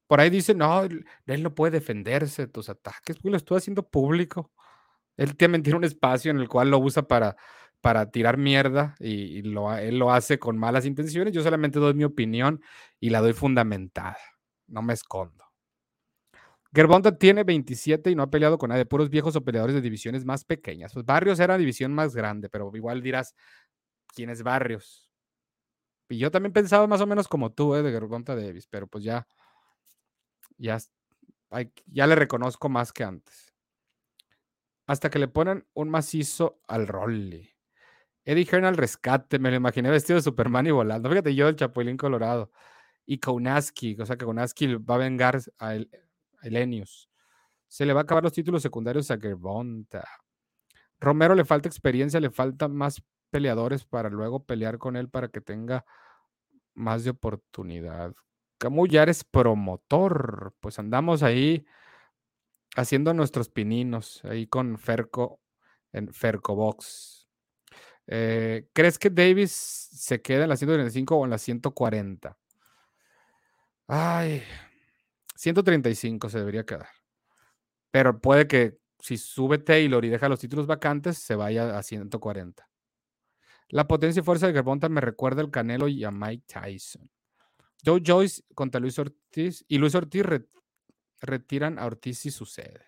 por 0.07 0.21
ahí 0.21 0.31
dice, 0.31 0.55
no, 0.55 0.83
él 0.83 1.43
no 1.43 1.55
puede 1.55 1.73
defenderse 1.73 2.43
de 2.43 2.49
tus 2.49 2.69
ataques, 2.69 3.17
porque 3.17 3.31
lo 3.31 3.37
estoy 3.37 3.59
haciendo 3.59 3.89
público. 3.89 4.53
Él 5.17 5.37
tiene 5.37 5.59
un 5.75 5.85
espacio 5.85 6.31
en 6.31 6.39
el 6.39 6.49
cual 6.49 6.71
lo 6.71 6.79
usa 6.79 7.03
para, 7.03 7.37
para 7.81 8.11
tirar 8.11 8.37
mierda 8.37 8.95
y, 8.99 9.43
lo, 9.43 9.75
él 9.77 9.99
lo 9.99 10.13
hace 10.13 10.39
con 10.39 10.59
malas 10.59 10.85
intenciones. 10.87 11.33
Yo 11.33 11.43
solamente 11.43 11.79
doy 11.79 11.95
mi 11.95 12.05
opinión 12.05 12.61
y 13.01 13.11
la 13.11 13.21
doy 13.21 13.33
fundamentada. 13.33 14.19
No 14.67 14.83
me 14.83 14.93
escondo. 14.93 15.45
Gerbonta 16.75 17.17
tiene 17.17 17.43
27 17.43 18.11
y 18.11 18.15
no 18.15 18.25
ha 18.25 18.31
peleado 18.31 18.59
con 18.59 18.69
nadie, 18.69 18.85
puros 18.85 19.09
viejos 19.09 19.35
o 19.35 19.43
peleadores 19.43 19.75
de 19.75 19.81
divisiones 19.81 20.27
más 20.27 20.45
pequeñas. 20.45 20.93
Pues 20.93 21.07
Barrios 21.07 21.41
era 21.41 21.57
división 21.57 21.95
más 21.95 22.15
grande, 22.15 22.51
pero 22.51 22.71
igual 22.75 23.03
dirás, 23.03 23.35
quién 24.15 24.31
es 24.31 24.43
Barrios. 24.43 25.11
Y 26.09 26.19
yo 26.19 26.31
también 26.31 26.53
pensaba 26.53 26.87
más 26.87 27.01
o 27.01 27.07
menos 27.07 27.29
como 27.29 27.53
tú, 27.53 27.75
¿eh? 27.75 27.83
de 27.83 27.91
Gervonta 27.91 28.37
Davis, 28.37 28.67
pero 28.67 28.87
pues 28.87 29.03
ya, 29.03 29.27
ya, 30.57 30.79
ya 31.87 32.07
le 32.07 32.15
reconozco 32.15 32.69
más 32.69 32.93
que 32.93 33.05
antes. 33.05 33.55
Hasta 34.87 35.11
que 35.11 35.19
le 35.19 35.29
ponen 35.29 35.67
un 35.75 35.91
macizo 35.91 36.61
al 36.69 36.87
Rolly. 36.87 37.57
Eddie 38.25 38.45
Hearn 38.45 38.65
al 38.65 38.77
rescate, 38.77 39.39
me 39.39 39.51
lo 39.51 39.57
imaginé 39.57 39.91
vestido 39.91 40.17
de 40.17 40.23
Superman 40.23 40.67
y 40.67 40.71
volando. 40.73 41.09
Fíjate, 41.09 41.35
yo 41.35 41.49
el 41.49 41.57
Chapulín 41.57 41.97
Colorado. 41.97 42.51
Y 43.05 43.19
Kaunaski, 43.19 43.97
o 44.01 44.07
sea 44.07 44.17
que 44.17 44.25
Kaunaski 44.25 44.75
va 44.77 44.97
a 44.97 44.99
vengar 44.99 45.41
a, 45.59 45.75
el, 45.75 45.89
Elenius. 46.43 47.09
Se 47.69 47.87
le 47.87 47.93
va 47.93 48.01
a 48.01 48.03
acabar 48.03 48.25
los 48.25 48.33
títulos 48.33 48.63
secundarios 48.63 49.11
a 49.11 49.19
Gervonta. 49.19 50.05
Romero 50.99 51.35
le 51.35 51.45
falta 51.45 51.69
experiencia, 51.69 52.19
le 52.21 52.31
falta 52.31 52.69
más 52.69 53.03
peleadores 53.37 53.85
para 53.85 54.09
luego 54.09 54.47
pelear 54.47 54.79
con 54.79 54.97
él 54.97 55.11
para 55.11 55.29
que 55.29 55.43
tenga 55.43 55.85
más 56.73 57.05
de 57.05 57.11
oportunidad. 57.11 58.15
Camus 58.57 58.89
ya 58.89 59.03
eres 59.03 59.25
promotor, 59.25 60.55
pues 60.61 60.79
andamos 60.79 61.23
ahí 61.23 61.67
haciendo 62.77 63.13
nuestros 63.13 63.51
pininos 63.51 64.25
ahí 64.25 64.47
con 64.47 64.79
Ferco 64.79 65.39
en 65.93 66.15
Fercobox. 66.15 67.29
Eh, 68.07 68.71
¿Crees 68.73 68.99
que 68.99 69.11
Davis 69.11 69.53
se 69.53 70.23
queda 70.23 70.45
en 70.45 70.49
la 70.49 70.57
135 70.57 71.15
o 71.15 71.25
en 71.25 71.31
la 71.31 71.37
140? 71.37 72.39
Ay, 73.87 74.43
135 75.35 76.31
se 76.31 76.39
debería 76.39 76.65
quedar. 76.65 76.89
Pero 77.91 78.19
puede 78.19 78.47
que 78.47 78.79
si 78.99 79.19
sube 79.19 79.59
Taylor 79.59 80.03
y 80.07 80.09
deja 80.09 80.31
los 80.31 80.41
títulos 80.41 80.67
vacantes, 80.67 81.19
se 81.19 81.35
vaya 81.35 81.77
a 81.77 81.83
140. 81.83 82.67
La 83.69 83.87
potencia 83.87 84.21
y 84.21 84.25
fuerza 84.25 84.47
de 84.47 84.53
Gervonta 84.53 84.89
me 84.89 85.01
recuerda 85.01 85.43
al 85.43 85.51
Canelo 85.51 85.89
y 85.89 86.05
a 86.05 86.11
Mike 86.11 86.45
Tyson. 86.47 87.11
Joe 87.85 88.01
Joyce 88.05 88.43
contra 88.55 88.81
Luis 88.81 88.99
Ortiz 88.99 89.65
y 89.69 89.79
Luis 89.79 89.95
Ortiz 89.95 90.25
retiran 91.21 91.79
a 91.79 91.87
Ortiz 91.87 92.19
si 92.19 92.31
sucede. 92.31 92.87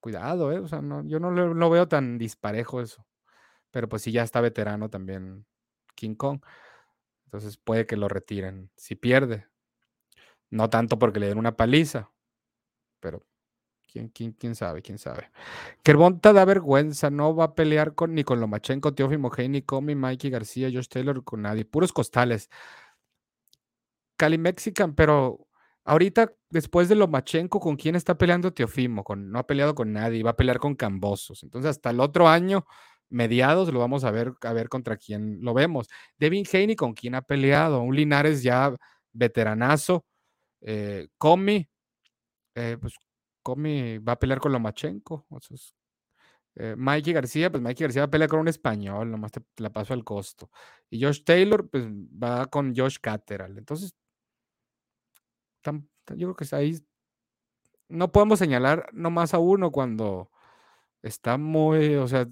Cuidado, 0.00 0.52
¿eh? 0.52 0.58
O 0.58 0.66
sea, 0.66 0.82
no, 0.82 1.06
yo 1.06 1.20
no 1.20 1.30
lo, 1.30 1.70
veo 1.70 1.86
tan 1.86 2.18
disparejo 2.18 2.80
eso. 2.80 3.06
Pero 3.70 3.88
pues 3.88 4.02
sí, 4.02 4.12
ya 4.12 4.22
está 4.22 4.40
veterano 4.40 4.90
también 4.90 5.46
King 5.94 6.14
Kong. 6.14 6.40
Entonces 7.26 7.56
puede 7.56 7.86
que 7.86 7.96
lo 7.96 8.08
retiren 8.08 8.70
si 8.76 8.94
pierde. 8.94 9.46
No 10.50 10.68
tanto 10.68 10.98
porque 10.98 11.20
le 11.20 11.28
den 11.28 11.38
una 11.38 11.56
paliza, 11.56 12.10
pero 13.00 13.24
quién, 13.92 14.08
quién, 14.08 14.32
quién 14.32 14.54
sabe, 14.54 14.82
quién 14.82 14.98
sabe. 14.98 15.30
Kerbonta 15.82 16.32
da 16.32 16.44
vergüenza, 16.44 17.10
no 17.10 17.34
va 17.36 17.44
a 17.44 17.54
pelear 17.54 17.94
con, 17.94 18.14
ni 18.14 18.24
con 18.24 18.40
Lomachenko, 18.40 18.94
Teofimo 18.94 19.30
Heini, 19.36 19.62
Comi, 19.62 19.94
Mikey 19.94 20.30
García, 20.30 20.70
Josh 20.72 20.88
Taylor, 20.88 21.22
con 21.24 21.42
nadie. 21.42 21.64
Puros 21.64 21.92
costales. 21.92 22.48
Cali 24.16 24.38
Mexican, 24.38 24.94
pero 24.94 25.46
ahorita, 25.84 26.32
después 26.50 26.88
de 26.88 26.94
Lomachenko, 26.94 27.60
¿con 27.60 27.76
quién 27.76 27.96
está 27.96 28.16
peleando 28.16 28.52
Teofimo? 28.52 29.04
Con, 29.04 29.30
no 29.30 29.38
ha 29.38 29.46
peleado 29.46 29.74
con 29.74 29.92
nadie, 29.92 30.22
va 30.22 30.30
a 30.30 30.36
pelear 30.36 30.58
con 30.58 30.74
Cambosos. 30.74 31.42
Entonces, 31.42 31.70
hasta 31.70 31.90
el 31.90 32.00
otro 32.00 32.28
año, 32.28 32.64
mediados, 33.10 33.72
lo 33.72 33.80
vamos 33.80 34.04
a 34.04 34.10
ver, 34.10 34.32
a 34.42 34.52
ver 34.52 34.68
contra 34.68 34.96
quién 34.96 35.38
lo 35.42 35.54
vemos. 35.54 35.88
Devin 36.18 36.46
Haney, 36.50 36.76
¿con 36.76 36.94
quién 36.94 37.14
ha 37.14 37.22
peleado? 37.22 37.82
Un 37.82 37.94
Linares 37.96 38.42
ya 38.42 38.74
veteranazo. 39.12 40.06
Eh, 40.62 41.08
Comi, 41.18 41.68
eh, 42.54 42.76
pues 42.80 42.94
Comi 43.42 43.98
va 43.98 44.12
a 44.12 44.18
pelear 44.18 44.40
con 44.40 44.52
Lomachenko. 44.52 45.26
Eh, 46.54 46.74
Mikey 46.76 47.12
García, 47.12 47.50
pues 47.50 47.62
Mikey 47.62 47.84
García 47.84 48.02
va 48.02 48.06
a 48.06 48.10
pelear 48.10 48.28
con 48.30 48.40
un 48.40 48.48
español, 48.48 49.10
nomás 49.10 49.32
te, 49.32 49.42
la 49.56 49.70
paso 49.70 49.94
al 49.94 50.04
costo. 50.04 50.50
Y 50.90 51.02
Josh 51.02 51.24
Taylor, 51.24 51.68
pues 51.68 51.86
va 51.86 52.46
con 52.46 52.74
Josh 52.76 52.98
Catteral. 53.00 53.58
Entonces, 53.58 53.94
yo 55.64 56.34
creo 56.34 56.36
que 56.36 56.56
ahí 56.56 56.78
no 57.88 58.12
podemos 58.12 58.38
señalar 58.38 58.88
nomás 58.92 59.34
a 59.34 59.38
uno 59.38 59.70
cuando 59.70 60.30
está 61.02 61.38
muy, 61.38 61.96
o 61.96 62.08
sea, 62.08 62.28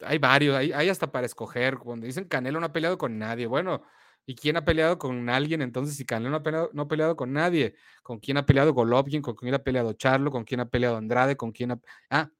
hay 0.00 0.18
varios, 0.18 0.56
hay, 0.56 0.72
hay 0.72 0.88
hasta 0.88 1.10
para 1.12 1.26
escoger. 1.26 1.78
Cuando 1.78 2.06
dicen 2.06 2.24
Canelo 2.28 2.60
no 2.60 2.66
ha 2.66 2.72
peleado 2.72 2.98
con 2.98 3.18
nadie, 3.18 3.46
bueno, 3.46 3.82
¿y 4.26 4.34
quién 4.34 4.56
ha 4.56 4.64
peleado 4.64 4.98
con 4.98 5.28
alguien? 5.28 5.62
Entonces, 5.62 5.96
si 5.96 6.04
Canelo 6.04 6.30
no 6.30 6.36
ha 6.36 6.42
peleado, 6.42 6.70
no 6.72 6.82
ha 6.82 6.88
peleado 6.88 7.16
con 7.16 7.32
nadie, 7.32 7.74
¿con 8.02 8.18
quién 8.18 8.36
ha 8.36 8.44
peleado 8.44 8.74
Golovkin? 8.74 9.22
¿Con 9.22 9.34
quién 9.36 9.54
ha 9.54 9.60
peleado 9.60 9.92
Charlo? 9.94 10.30
¿Con 10.30 10.44
quién 10.44 10.60
ha 10.60 10.68
peleado 10.68 10.96
Andrade? 10.96 11.36
¿Con 11.36 11.52
quién 11.52 11.72
ha... 11.72 11.80
Ah, 12.10 12.30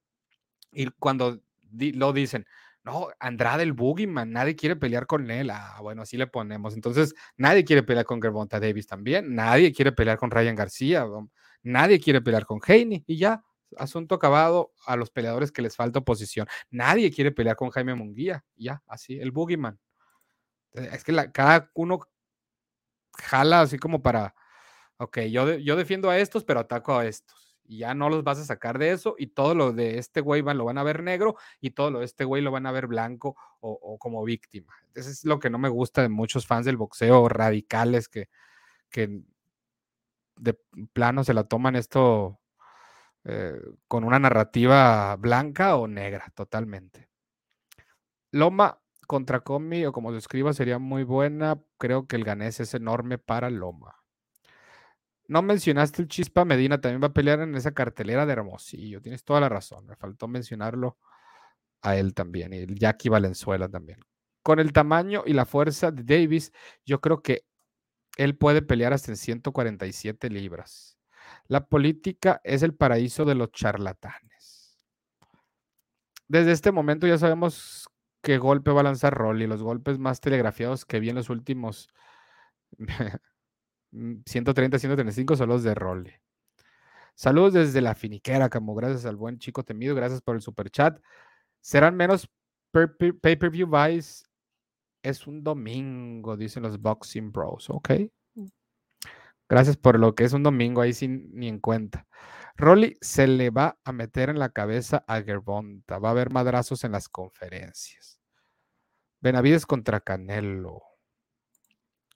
y 0.72 0.87
cuando 0.99 1.40
lo 1.72 2.12
dicen, 2.12 2.46
no, 2.85 3.09
Andrade 3.18 3.64
el 3.64 3.72
Boogeyman, 3.72 4.31
nadie 4.31 4.55
quiere 4.55 4.77
pelear 4.77 5.07
con 5.07 5.29
él. 5.31 5.51
Ah, 5.51 5.79
bueno, 5.83 6.03
así 6.03 6.16
le 6.16 6.29
ponemos. 6.29 6.75
Entonces, 6.75 7.14
nadie 7.37 7.64
quiere 7.64 7.83
pelear 7.83 8.05
con 8.05 8.22
Gervonta 8.22 8.61
Davis 8.61 8.87
también. 8.87 9.35
Nadie 9.35 9.72
quiere 9.72 9.90
pelear 9.90 10.18
con 10.18 10.31
Ryan 10.31 10.55
García. 10.55 11.05
Nadie 11.62 11.99
quiere 11.99 12.20
pelear 12.20 12.46
con 12.46 12.61
Haney. 12.64 13.03
Y 13.07 13.16
ya, 13.16 13.42
asunto 13.77 14.14
acabado 14.14 14.72
a 14.87 14.94
los 14.94 15.11
peleadores 15.11 15.51
que 15.51 15.62
les 15.62 15.75
falta 15.75 15.99
oposición. 15.99 16.46
Nadie 16.70 17.11
quiere 17.11 17.33
pelear 17.33 17.57
con 17.57 17.70
Jaime 17.70 17.96
Munguía. 17.96 18.44
Ya, 18.55 18.83
así, 18.87 19.18
el 19.18 19.33
Boogeyman. 19.33 19.81
Eh, 20.76 20.90
es 20.92 21.04
que 21.04 21.32
cada 21.32 21.70
uno 21.74 22.00
jala 23.18 23.62
así 23.62 23.78
como 23.78 24.02
para, 24.02 24.34
ok, 24.98 25.20
yo, 25.30 25.54
yo 25.56 25.76
defiendo 25.76 26.10
a 26.10 26.18
estos, 26.18 26.44
pero 26.44 26.60
ataco 26.60 26.96
a 26.96 27.06
estos 27.06 27.46
y 27.68 27.78
ya 27.78 27.94
no 27.94 28.08
los 28.08 28.24
vas 28.24 28.38
a 28.38 28.44
sacar 28.44 28.78
de 28.78 28.92
eso 28.92 29.14
y 29.18 29.28
todo 29.28 29.54
lo 29.54 29.72
de 29.72 29.98
este 29.98 30.20
güey 30.20 30.42
lo 30.42 30.64
van 30.64 30.78
a 30.78 30.82
ver 30.82 31.02
negro 31.02 31.36
y 31.60 31.70
todo 31.70 31.90
lo 31.90 31.98
de 32.00 32.04
este 32.04 32.24
güey 32.24 32.42
lo 32.42 32.50
van 32.50 32.66
a 32.66 32.72
ver 32.72 32.86
blanco 32.86 33.36
o, 33.60 33.98
como 33.98 34.22
víctima. 34.24 34.74
Eso 34.94 35.10
es 35.10 35.24
lo 35.24 35.40
que 35.40 35.50
no 35.50 35.58
me 35.58 35.68
gusta 35.68 36.02
de 36.02 36.08
muchos 36.08 36.46
fans 36.46 36.66
del 36.66 36.76
boxeo 36.76 37.28
radicales 37.28 38.08
que, 38.08 38.28
que 38.90 39.22
de 40.36 40.58
plano 40.92 41.24
se 41.24 41.34
la 41.34 41.44
toman 41.44 41.76
esto 41.76 42.38
eh, 43.24 43.60
con 43.88 44.04
una 44.04 44.18
narrativa 44.18 45.16
blanca 45.16 45.76
o 45.76 45.88
negra 45.88 46.30
totalmente. 46.34 47.08
Loma 48.30 48.78
contra 49.06 49.40
Comi 49.40 49.86
o 49.86 49.92
como 49.92 50.12
se 50.12 50.18
escriba 50.18 50.52
sería 50.52 50.78
muy 50.78 51.04
buena. 51.04 51.60
Creo 51.78 52.06
que 52.06 52.16
el 52.16 52.24
ganés 52.24 52.60
es 52.60 52.74
enorme 52.74 53.18
para 53.18 53.50
Loma. 53.50 53.96
No 55.28 55.42
mencionaste 55.42 56.02
el 56.02 56.08
Chispa 56.08 56.44
Medina, 56.44 56.80
también 56.80 57.02
va 57.02 57.08
a 57.08 57.12
pelear 57.12 57.40
en 57.40 57.54
esa 57.56 57.72
cartelera 57.72 58.26
de 58.26 58.32
Hermosillo. 58.32 59.00
Tienes 59.00 59.24
toda 59.24 59.40
la 59.40 59.48
razón. 59.48 59.86
Me 59.86 59.96
faltó 59.96 60.28
mencionarlo 60.28 60.98
a 61.82 61.96
él 61.96 62.14
también 62.14 62.52
y 62.52 62.58
el 62.58 62.78
Jackie 62.78 63.08
Valenzuela 63.08 63.68
también. 63.68 64.00
Con 64.42 64.60
el 64.60 64.72
tamaño 64.72 65.24
y 65.26 65.32
la 65.32 65.46
fuerza 65.46 65.90
de 65.90 66.04
Davis, 66.04 66.52
yo 66.84 67.00
creo 67.00 67.22
que 67.22 67.44
él 68.16 68.36
puede 68.36 68.62
pelear 68.62 68.92
hasta 68.92 69.10
en 69.12 69.16
147 69.16 70.30
libras. 70.30 70.98
La 71.48 71.66
política 71.66 72.40
es 72.44 72.62
el 72.62 72.74
paraíso 72.74 73.24
de 73.24 73.34
los 73.34 73.50
charlatanes. 73.50 74.78
Desde 76.28 76.52
este 76.52 76.72
momento 76.72 77.06
ya 77.06 77.18
sabemos 77.18 77.88
qué 78.26 78.38
golpe 78.38 78.72
va 78.72 78.80
a 78.80 78.82
lanzar 78.82 79.14
Rolly, 79.14 79.46
los 79.46 79.62
golpes 79.62 80.00
más 80.00 80.20
telegrafiados 80.20 80.84
que 80.84 80.98
vi 80.98 81.10
en 81.10 81.14
los 81.14 81.30
últimos 81.30 81.88
130, 82.76 83.20
mm, 83.92 84.22
135 84.26 85.36
son 85.36 85.48
los 85.48 85.62
de 85.62 85.76
Role. 85.76 86.20
Saludos 87.14 87.52
desde 87.52 87.80
la 87.80 87.94
finiquera, 87.94 88.50
como 88.50 88.74
gracias 88.74 89.06
al 89.06 89.14
buen 89.14 89.38
chico 89.38 89.62
temido, 89.62 89.94
gracias 89.94 90.22
por 90.22 90.34
el 90.34 90.42
super 90.42 90.70
chat. 90.70 91.00
Serán 91.60 91.94
menos 91.94 92.28
pay-per-view 92.72 93.68
buys. 93.68 94.24
Es 95.04 95.28
un 95.28 95.44
domingo, 95.44 96.36
dicen 96.36 96.64
los 96.64 96.82
Boxing 96.82 97.30
Bros. 97.30 97.70
Ok. 97.70 97.90
Gracias 99.48 99.76
por 99.76 100.00
lo 100.00 100.16
que 100.16 100.24
es 100.24 100.32
un 100.32 100.42
domingo, 100.42 100.80
ahí 100.80 100.92
sin 100.92 101.30
ni 101.32 101.46
en 101.46 101.60
cuenta. 101.60 102.08
Rolly 102.56 102.96
se 103.00 103.26
le 103.26 103.50
va 103.50 103.78
a 103.84 103.92
meter 103.92 104.30
en 104.30 104.38
la 104.38 104.48
cabeza 104.48 105.04
a 105.06 105.22
Gerbonta. 105.22 105.98
Va 105.98 106.08
a 106.08 106.12
haber 106.12 106.30
madrazos 106.30 106.84
en 106.84 106.92
las 106.92 107.08
conferencias. 107.08 108.18
Benavides 109.20 109.66
contra 109.66 110.00
Canelo. 110.00 110.82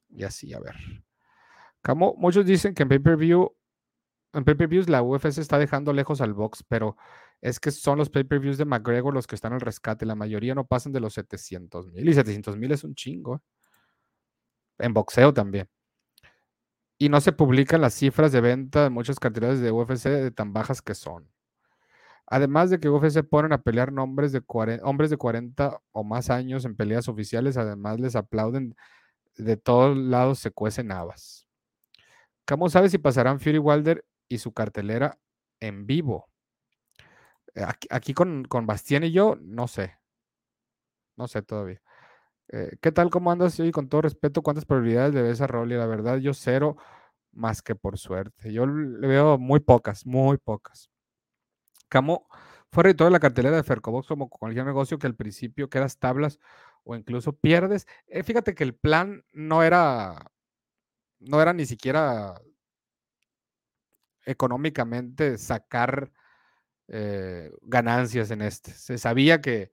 Y 0.08 0.24
así, 0.24 0.52
a 0.54 0.60
ver. 0.60 0.74
Como 1.82 2.14
muchos 2.16 2.46
dicen 2.46 2.74
que 2.74 2.82
en 2.82 2.88
pay-per-view, 2.88 3.54
en 4.32 4.44
pay-per-views 4.44 4.88
la 4.88 5.02
UFC 5.02 5.38
está 5.38 5.58
dejando 5.58 5.92
lejos 5.92 6.20
al 6.20 6.34
box, 6.34 6.64
pero 6.66 6.96
es 7.40 7.58
que 7.60 7.70
son 7.70 7.98
los 7.98 8.10
pay-per-views 8.10 8.58
de 8.58 8.64
McGregor 8.64 9.14
los 9.14 9.26
que 9.26 9.34
están 9.34 9.52
al 9.52 9.60
rescate. 9.60 10.06
La 10.06 10.14
mayoría 10.14 10.54
no 10.54 10.66
pasan 10.66 10.92
de 10.92 11.00
los 11.00 11.14
700 11.14 11.90
mil 11.92 12.08
y 12.08 12.14
700 12.14 12.56
mil 12.56 12.72
es 12.72 12.84
un 12.84 12.94
chingo. 12.94 13.36
¿eh? 13.36 13.40
En 14.78 14.94
boxeo 14.94 15.32
también. 15.34 15.68
Y 17.02 17.08
no 17.08 17.22
se 17.22 17.32
publican 17.32 17.80
las 17.80 17.94
cifras 17.94 18.30
de 18.30 18.42
venta 18.42 18.82
de 18.82 18.90
muchas 18.90 19.18
cantidades 19.18 19.60
de 19.60 19.72
UFC 19.72 20.04
de 20.10 20.30
tan 20.30 20.52
bajas 20.52 20.82
que 20.82 20.94
son. 20.94 21.30
Además 22.26 22.68
de 22.68 22.78
que 22.78 22.90
UFC 22.90 23.22
ponen 23.22 23.54
a 23.54 23.62
pelear 23.62 23.90
nombres 23.90 24.32
de 24.32 24.42
hombres 24.82 25.08
de 25.08 25.16
40 25.16 25.80
o 25.92 26.04
más 26.04 26.28
años 26.28 26.66
en 26.66 26.76
peleas 26.76 27.08
oficiales, 27.08 27.56
además 27.56 28.00
les 28.00 28.16
aplauden 28.16 28.76
de 29.34 29.56
todos 29.56 29.96
lados, 29.96 30.40
se 30.40 30.50
cuecen 30.50 30.92
habas. 30.92 31.48
¿Cómo 32.46 32.68
sabe 32.68 32.90
si 32.90 32.98
pasarán 32.98 33.40
Fury 33.40 33.56
Wilder 33.56 34.04
y 34.28 34.36
su 34.36 34.52
cartelera 34.52 35.18
en 35.58 35.86
vivo? 35.86 36.28
Eh, 37.54 37.64
aquí, 37.88 38.12
con, 38.12 38.44
con 38.44 38.66
Bastien 38.66 39.04
y 39.04 39.10
yo, 39.10 39.38
no 39.40 39.68
sé. 39.68 39.96
No 41.16 41.28
sé 41.28 41.40
todavía. 41.40 41.80
Eh, 42.52 42.76
¿Qué 42.80 42.90
tal? 42.92 43.10
¿Cómo 43.10 43.30
andas? 43.30 43.58
Y 43.60 43.70
con 43.70 43.88
todo 43.88 44.02
respeto, 44.02 44.42
¿cuántas 44.42 44.64
probabilidades 44.64 45.14
le 45.14 45.22
ves 45.22 45.40
a 45.40 45.46
Rolly? 45.46 45.76
La 45.76 45.86
verdad, 45.86 46.18
yo 46.18 46.34
cero, 46.34 46.76
más 47.32 47.62
que 47.62 47.74
por 47.74 47.98
suerte. 47.98 48.52
Yo 48.52 48.66
le 48.66 49.06
veo 49.06 49.38
muy 49.38 49.60
pocas, 49.60 50.06
muy 50.06 50.38
pocas. 50.38 50.90
Camo 51.88 52.28
fue 52.72 52.94
de 52.94 53.10
la 53.10 53.18
cartelera 53.18 53.56
de 53.56 53.64
Fercobox 53.64 54.06
como 54.06 54.28
cualquier 54.30 54.64
negocio 54.64 54.98
que 54.98 55.08
al 55.08 55.16
principio 55.16 55.68
quedas 55.68 55.98
tablas 55.98 56.38
o 56.84 56.94
incluso 56.94 57.32
pierdes. 57.32 57.86
Eh, 58.06 58.22
fíjate 58.22 58.54
que 58.54 58.62
el 58.64 58.74
plan 58.74 59.24
no 59.32 59.62
era 59.64 60.30
no 61.18 61.42
era 61.42 61.52
ni 61.52 61.66
siquiera 61.66 62.40
económicamente 64.24 65.38
sacar 65.38 66.12
eh, 66.88 67.52
ganancias 67.62 68.30
en 68.30 68.42
este. 68.42 68.72
Se 68.72 68.98
sabía 68.98 69.40
que, 69.40 69.72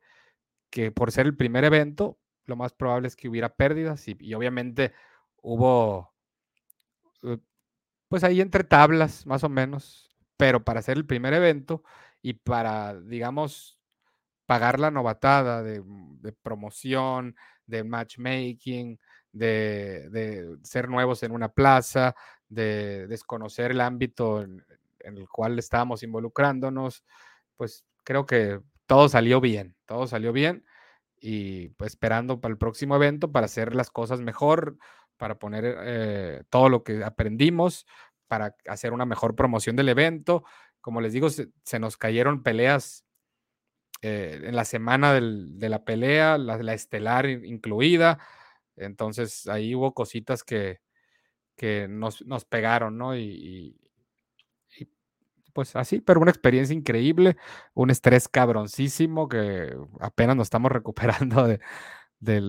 que, 0.69 0.91
por 0.91 1.11
ser 1.11 1.25
el 1.25 1.37
primer 1.37 1.63
evento, 1.65 2.19
lo 2.45 2.55
más 2.55 2.73
probable 2.73 3.07
es 3.07 3.15
que 3.15 3.29
hubiera 3.29 3.55
pérdidas 3.55 4.07
y, 4.07 4.33
obviamente 4.33 4.93
hubo, 5.41 6.13
pues 8.07 8.23
ahí 8.23 8.41
entre 8.41 8.63
tablas, 8.63 9.25
más 9.25 9.43
o 9.43 9.49
menos, 9.49 10.15
pero 10.37 10.63
para 10.63 10.79
hacer 10.79 10.97
el 10.97 11.05
primer 11.05 11.33
evento 11.33 11.83
y 12.21 12.33
para, 12.33 12.99
digamos, 12.99 13.79
pagar 14.45 14.79
la 14.79 14.91
novatada 14.91 15.63
de, 15.63 15.83
de 16.21 16.31
promoción, 16.33 17.35
de 17.65 17.83
matchmaking, 17.83 18.99
de, 19.31 20.57
ser 20.63 20.89
nuevos 20.89 21.23
en 21.23 21.31
una 21.31 21.49
plaza, 21.49 22.15
de 22.49 23.07
desconocer 23.07 23.71
el 23.71 23.81
ámbito 23.81 24.41
en, 24.41 24.65
en, 24.99 25.17
el 25.17 25.27
cual 25.29 25.59
estábamos 25.59 26.03
involucrándonos, 26.03 27.03
pues 27.55 27.85
creo 28.03 28.25
que 28.25 28.61
todo 28.85 29.09
salió 29.09 29.41
bien, 29.41 29.75
todo 29.85 30.07
salió 30.07 30.31
bien 30.31 30.65
y 31.19 31.69
pues 31.69 31.91
esperando 31.93 32.39
para 32.39 32.51
el 32.51 32.57
próximo 32.57 32.95
evento 32.95 33.31
para 33.31 33.45
hacer 33.45 33.75
las 33.75 33.89
cosas 33.91 34.21
mejor, 34.21 34.77
para 35.17 35.39
poner 35.39 35.75
eh, 35.83 36.43
todo 36.49 36.69
lo 36.69 36.83
que 36.83 37.03
aprendimos, 37.03 37.85
para 38.27 38.55
hacer 38.67 38.93
una 38.93 39.05
mejor 39.05 39.35
promoción 39.35 39.75
del 39.75 39.89
evento. 39.89 40.43
Como 40.81 41.01
les 41.01 41.13
digo, 41.13 41.29
se, 41.29 41.79
nos 41.79 41.97
cayeron 41.97 42.43
peleas 42.43 43.05
eh, 44.01 44.41
en 44.43 44.55
la 44.55 44.65
semana 44.65 45.13
del, 45.13 45.57
de 45.59 45.69
la 45.69 45.83
pelea, 45.83 46.37
la, 46.37 46.57
la, 46.57 46.73
estelar 46.73 47.27
incluida. 47.27 48.19
Entonces 48.75 49.47
ahí 49.47 49.73
hubo 49.75 49.93
cositas 49.93 50.43
que, 50.43 50.79
que 51.55 51.87
nos, 51.89 52.25
nos 52.25 52.45
pegaron, 52.45 52.97
¿no? 52.97 53.15
Y, 53.15 53.21
y, 53.21 53.75
y, 54.79 54.87
pues 55.53 55.75
así, 55.75 55.99
pero 56.01 56.19
una 56.19 56.31
experiencia 56.31 56.75
increíble, 56.75 57.37
un 57.73 57.89
estrés 57.89 58.27
cabroncísimo 58.29 59.27
que 59.27 59.75
apenas 59.99 60.35
nos 60.35 60.45
estamos 60.45 60.71
recuperando 60.71 61.47
de, 61.47 61.59
de, 62.19 62.41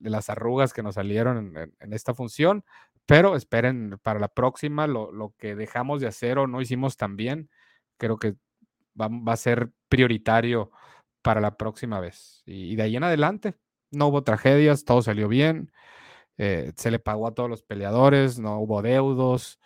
las 0.00 0.30
arrugas 0.30 0.72
que 0.72 0.82
nos 0.82 0.94
salieron 0.96 1.56
en, 1.56 1.92
esta 1.92 2.14
función, 2.14 2.64
pero 3.06 3.36
esperen 3.36 3.98
para 4.02 4.20
la 4.20 4.28
próxima 4.28 4.86
lo, 4.86 5.12
lo, 5.12 5.34
que 5.38 5.54
dejamos 5.54 6.00
de 6.00 6.08
hacer 6.08 6.38
o 6.38 6.46
no 6.46 6.60
hicimos 6.60 6.96
tan 6.96 7.16
bien, 7.16 7.50
creo 7.98 8.18
que 8.18 8.34
va, 9.00 9.08
va 9.08 9.32
a 9.32 9.36
ser 9.36 9.70
prioritario 9.88 10.70
para 11.22 11.40
la 11.40 11.56
próxima 11.56 12.00
vez. 12.00 12.42
Y, 12.46 12.72
y, 12.72 12.76
de 12.76 12.82
ahí 12.82 12.96
en 12.96 13.04
adelante 13.04 13.54
no 13.90 14.08
hubo 14.08 14.22
tragedias, 14.22 14.84
todo 14.84 15.02
salió 15.02 15.28
bien, 15.28 15.72
eh, 16.38 16.72
se 16.76 16.90
le 16.90 17.00
pagó 17.00 17.26
a 17.26 17.34
todos 17.34 17.50
los 17.50 17.62
peleadores, 17.62 18.38
no 18.38 18.60
hubo 18.60 18.80
deudos. 18.82 19.58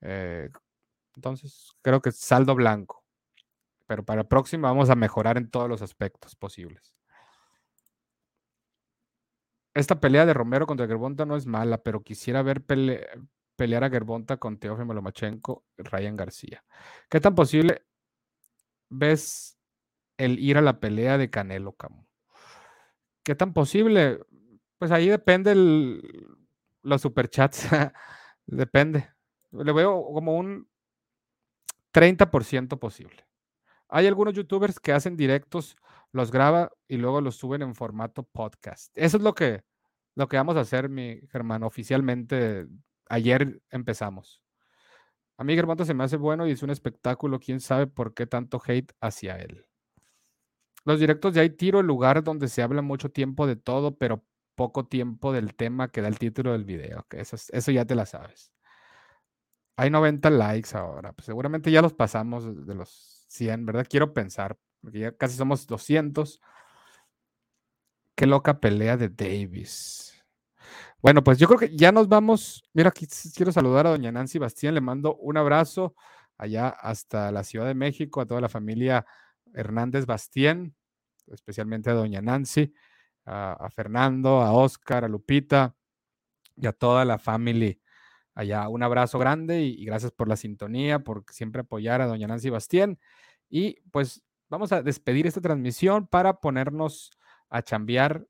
Eh, 0.00 0.50
entonces, 1.14 1.72
creo 1.82 2.02
que 2.02 2.12
saldo 2.12 2.54
blanco. 2.54 3.04
Pero 3.86 4.04
para 4.04 4.22
la 4.22 4.28
próxima 4.28 4.68
vamos 4.68 4.90
a 4.90 4.96
mejorar 4.96 5.38
en 5.38 5.50
todos 5.50 5.68
los 5.68 5.82
aspectos 5.82 6.36
posibles. 6.36 6.95
Esta 9.76 10.00
pelea 10.00 10.24
de 10.24 10.32
Romero 10.32 10.66
contra 10.66 10.86
Gerbonta 10.86 11.26
no 11.26 11.36
es 11.36 11.44
mala, 11.44 11.76
pero 11.76 12.02
quisiera 12.02 12.40
ver 12.40 12.64
pele 12.64 13.06
pelear 13.56 13.84
a 13.84 13.90
Gerbonta 13.90 14.38
con 14.38 14.58
Teófimo 14.58 14.94
Lomachenko 14.94 15.66
y 15.76 15.82
Ryan 15.82 16.16
García. 16.16 16.64
¿Qué 17.10 17.20
tan 17.20 17.34
posible 17.34 17.84
ves 18.88 19.58
el 20.16 20.38
ir 20.38 20.56
a 20.56 20.62
la 20.62 20.80
pelea 20.80 21.18
de 21.18 21.28
Canelo, 21.28 21.72
Camu? 21.72 22.06
¿Qué 23.22 23.34
tan 23.34 23.52
posible? 23.52 24.24
Pues 24.78 24.90
ahí 24.92 25.08
depende 25.08 25.52
el, 25.52 26.02
los 26.80 27.02
superchats. 27.02 27.68
depende. 28.46 29.10
Le 29.50 29.72
veo 29.74 30.02
como 30.14 30.38
un 30.38 30.70
30% 31.92 32.78
posible. 32.78 33.26
Hay 33.90 34.06
algunos 34.06 34.32
youtubers 34.32 34.80
que 34.80 34.94
hacen 34.94 35.18
directos, 35.18 35.76
los 36.16 36.32
graba 36.32 36.72
y 36.88 36.96
luego 36.96 37.20
los 37.20 37.36
suben 37.36 37.62
en 37.62 37.74
formato 37.74 38.24
podcast. 38.24 38.90
Eso 38.96 39.18
es 39.18 39.22
lo 39.22 39.34
que, 39.34 39.62
lo 40.14 40.28
que 40.28 40.36
vamos 40.36 40.56
a 40.56 40.60
hacer, 40.60 40.88
mi 40.88 41.20
hermano, 41.32 41.66
oficialmente. 41.66 42.66
Ayer 43.08 43.60
empezamos. 43.70 44.42
A 45.38 45.44
mí 45.44 45.54
Germán 45.54 45.84
se 45.84 45.94
me 45.94 46.04
hace 46.04 46.16
bueno 46.16 46.46
y 46.46 46.52
es 46.52 46.62
un 46.62 46.70
espectáculo. 46.70 47.38
Quién 47.38 47.60
sabe 47.60 47.86
por 47.86 48.14
qué 48.14 48.26
tanto 48.26 48.60
hate 48.64 48.92
hacia 49.00 49.36
él. 49.36 49.66
Los 50.84 50.98
directos 50.98 51.34
ya 51.34 51.42
hay 51.42 51.50
tiro, 51.50 51.80
el 51.80 51.86
lugar 51.86 52.24
donde 52.24 52.48
se 52.48 52.62
habla 52.62 52.80
mucho 52.80 53.10
tiempo 53.10 53.46
de 53.46 53.56
todo, 53.56 53.98
pero 53.98 54.24
poco 54.54 54.86
tiempo 54.86 55.32
del 55.32 55.54
tema 55.54 55.88
que 55.88 56.00
da 56.00 56.08
el 56.08 56.18
título 56.18 56.52
del 56.52 56.64
video. 56.64 57.06
Que 57.10 57.20
eso, 57.20 57.36
eso 57.36 57.70
ya 57.70 57.84
te 57.84 57.94
la 57.94 58.06
sabes. 58.06 58.52
Hay 59.76 59.90
90 59.90 60.30
likes 60.30 60.76
ahora. 60.76 61.12
Pues 61.12 61.26
seguramente 61.26 61.70
ya 61.70 61.82
los 61.82 61.92
pasamos 61.92 62.66
de 62.66 62.74
los 62.74 63.26
100, 63.28 63.66
¿verdad? 63.66 63.86
Quiero 63.88 64.14
pensar, 64.14 64.58
porque 64.86 65.00
ya 65.00 65.10
casi 65.10 65.36
somos 65.36 65.66
200. 65.66 66.40
Qué 68.14 68.24
loca 68.24 68.60
pelea 68.60 68.96
de 68.96 69.08
Davis. 69.08 70.24
Bueno, 71.02 71.24
pues 71.24 71.38
yo 71.38 71.48
creo 71.48 71.58
que 71.58 71.76
ya 71.76 71.90
nos 71.90 72.06
vamos. 72.06 72.62
Mira, 72.72 72.90
aquí 72.90 73.08
quiero 73.34 73.50
saludar 73.50 73.88
a 73.88 73.90
doña 73.90 74.12
Nancy 74.12 74.38
Bastián. 74.38 74.74
Le 74.74 74.80
mando 74.80 75.16
un 75.16 75.38
abrazo 75.38 75.96
allá 76.38 76.68
hasta 76.68 77.32
la 77.32 77.42
Ciudad 77.42 77.66
de 77.66 77.74
México, 77.74 78.20
a 78.20 78.26
toda 78.26 78.40
la 78.40 78.48
familia 78.48 79.04
Hernández 79.54 80.06
Bastián, 80.06 80.76
especialmente 81.32 81.90
a 81.90 81.94
doña 81.94 82.22
Nancy, 82.22 82.72
a, 83.24 83.68
Fernando, 83.70 84.40
a 84.40 84.52
Oscar, 84.52 85.04
a 85.04 85.08
Lupita 85.08 85.74
y 86.54 86.68
a 86.68 86.72
toda 86.72 87.04
la 87.04 87.18
familia 87.18 87.76
allá. 88.36 88.68
Un 88.68 88.84
abrazo 88.84 89.18
grande 89.18 89.62
y, 89.62 89.82
y, 89.82 89.84
gracias 89.84 90.12
por 90.12 90.28
la 90.28 90.36
sintonía, 90.36 91.00
por 91.00 91.24
siempre 91.32 91.62
apoyar 91.62 92.02
a 92.02 92.06
doña 92.06 92.28
Nancy 92.28 92.50
Bastián. 92.50 93.00
Y 93.48 93.80
pues 93.90 94.22
vamos 94.48 94.72
a 94.72 94.82
despedir 94.82 95.26
esta 95.26 95.40
transmisión 95.40 96.06
para 96.06 96.40
ponernos 96.40 97.10
a 97.48 97.62
chambear 97.62 98.26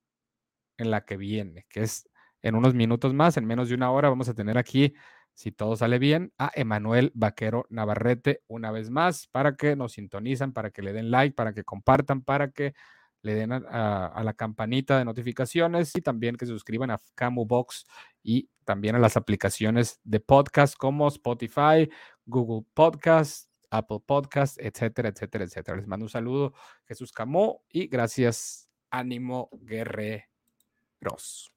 en 0.78 0.90
la 0.90 1.04
que 1.04 1.16
viene, 1.16 1.66
que 1.68 1.82
es 1.82 2.08
en 2.42 2.54
unos 2.54 2.74
minutos 2.74 3.14
más, 3.14 3.36
en 3.36 3.46
menos 3.46 3.68
de 3.68 3.74
una 3.74 3.90
hora, 3.90 4.08
vamos 4.08 4.28
a 4.28 4.34
tener 4.34 4.58
aquí, 4.58 4.94
si 5.34 5.52
todo 5.52 5.76
sale 5.76 5.98
bien, 5.98 6.32
a 6.38 6.50
Emanuel 6.54 7.12
Vaquero 7.14 7.66
Navarrete 7.70 8.42
una 8.46 8.70
vez 8.70 8.90
más 8.90 9.26
para 9.26 9.56
que 9.56 9.76
nos 9.76 9.92
sintonizan, 9.92 10.52
para 10.52 10.70
que 10.70 10.82
le 10.82 10.92
den 10.92 11.10
like, 11.10 11.34
para 11.34 11.52
que 11.52 11.64
compartan, 11.64 12.22
para 12.22 12.50
que 12.50 12.74
le 13.22 13.34
den 13.34 13.52
a, 13.52 14.22
la 14.22 14.34
campanita 14.34 14.98
de 14.98 15.04
notificaciones 15.04 15.94
y 15.96 16.00
también 16.00 16.36
que 16.36 16.46
se 16.46 16.52
suscriban 16.52 16.90
a 16.90 17.00
Camu 17.16 17.44
Box 17.44 17.84
y 18.22 18.48
también 18.64 18.94
a 18.94 19.00
las 19.00 19.16
aplicaciones 19.16 20.00
de 20.04 20.20
podcast 20.20 20.76
como 20.76 21.08
Spotify, 21.08 21.90
Google 22.24 22.66
Podcast, 22.72 23.45
Apple 23.70 24.00
Podcast, 24.04 24.58
etcétera, 24.60 25.08
etcétera, 25.08 25.44
etcétera. 25.44 25.76
Les 25.76 25.86
mando 25.86 26.04
un 26.04 26.10
saludo, 26.10 26.54
Jesús 26.84 27.12
Camó, 27.12 27.64
y 27.68 27.88
gracias, 27.88 28.68
ánimo 28.90 29.48
guerreros. 29.52 31.52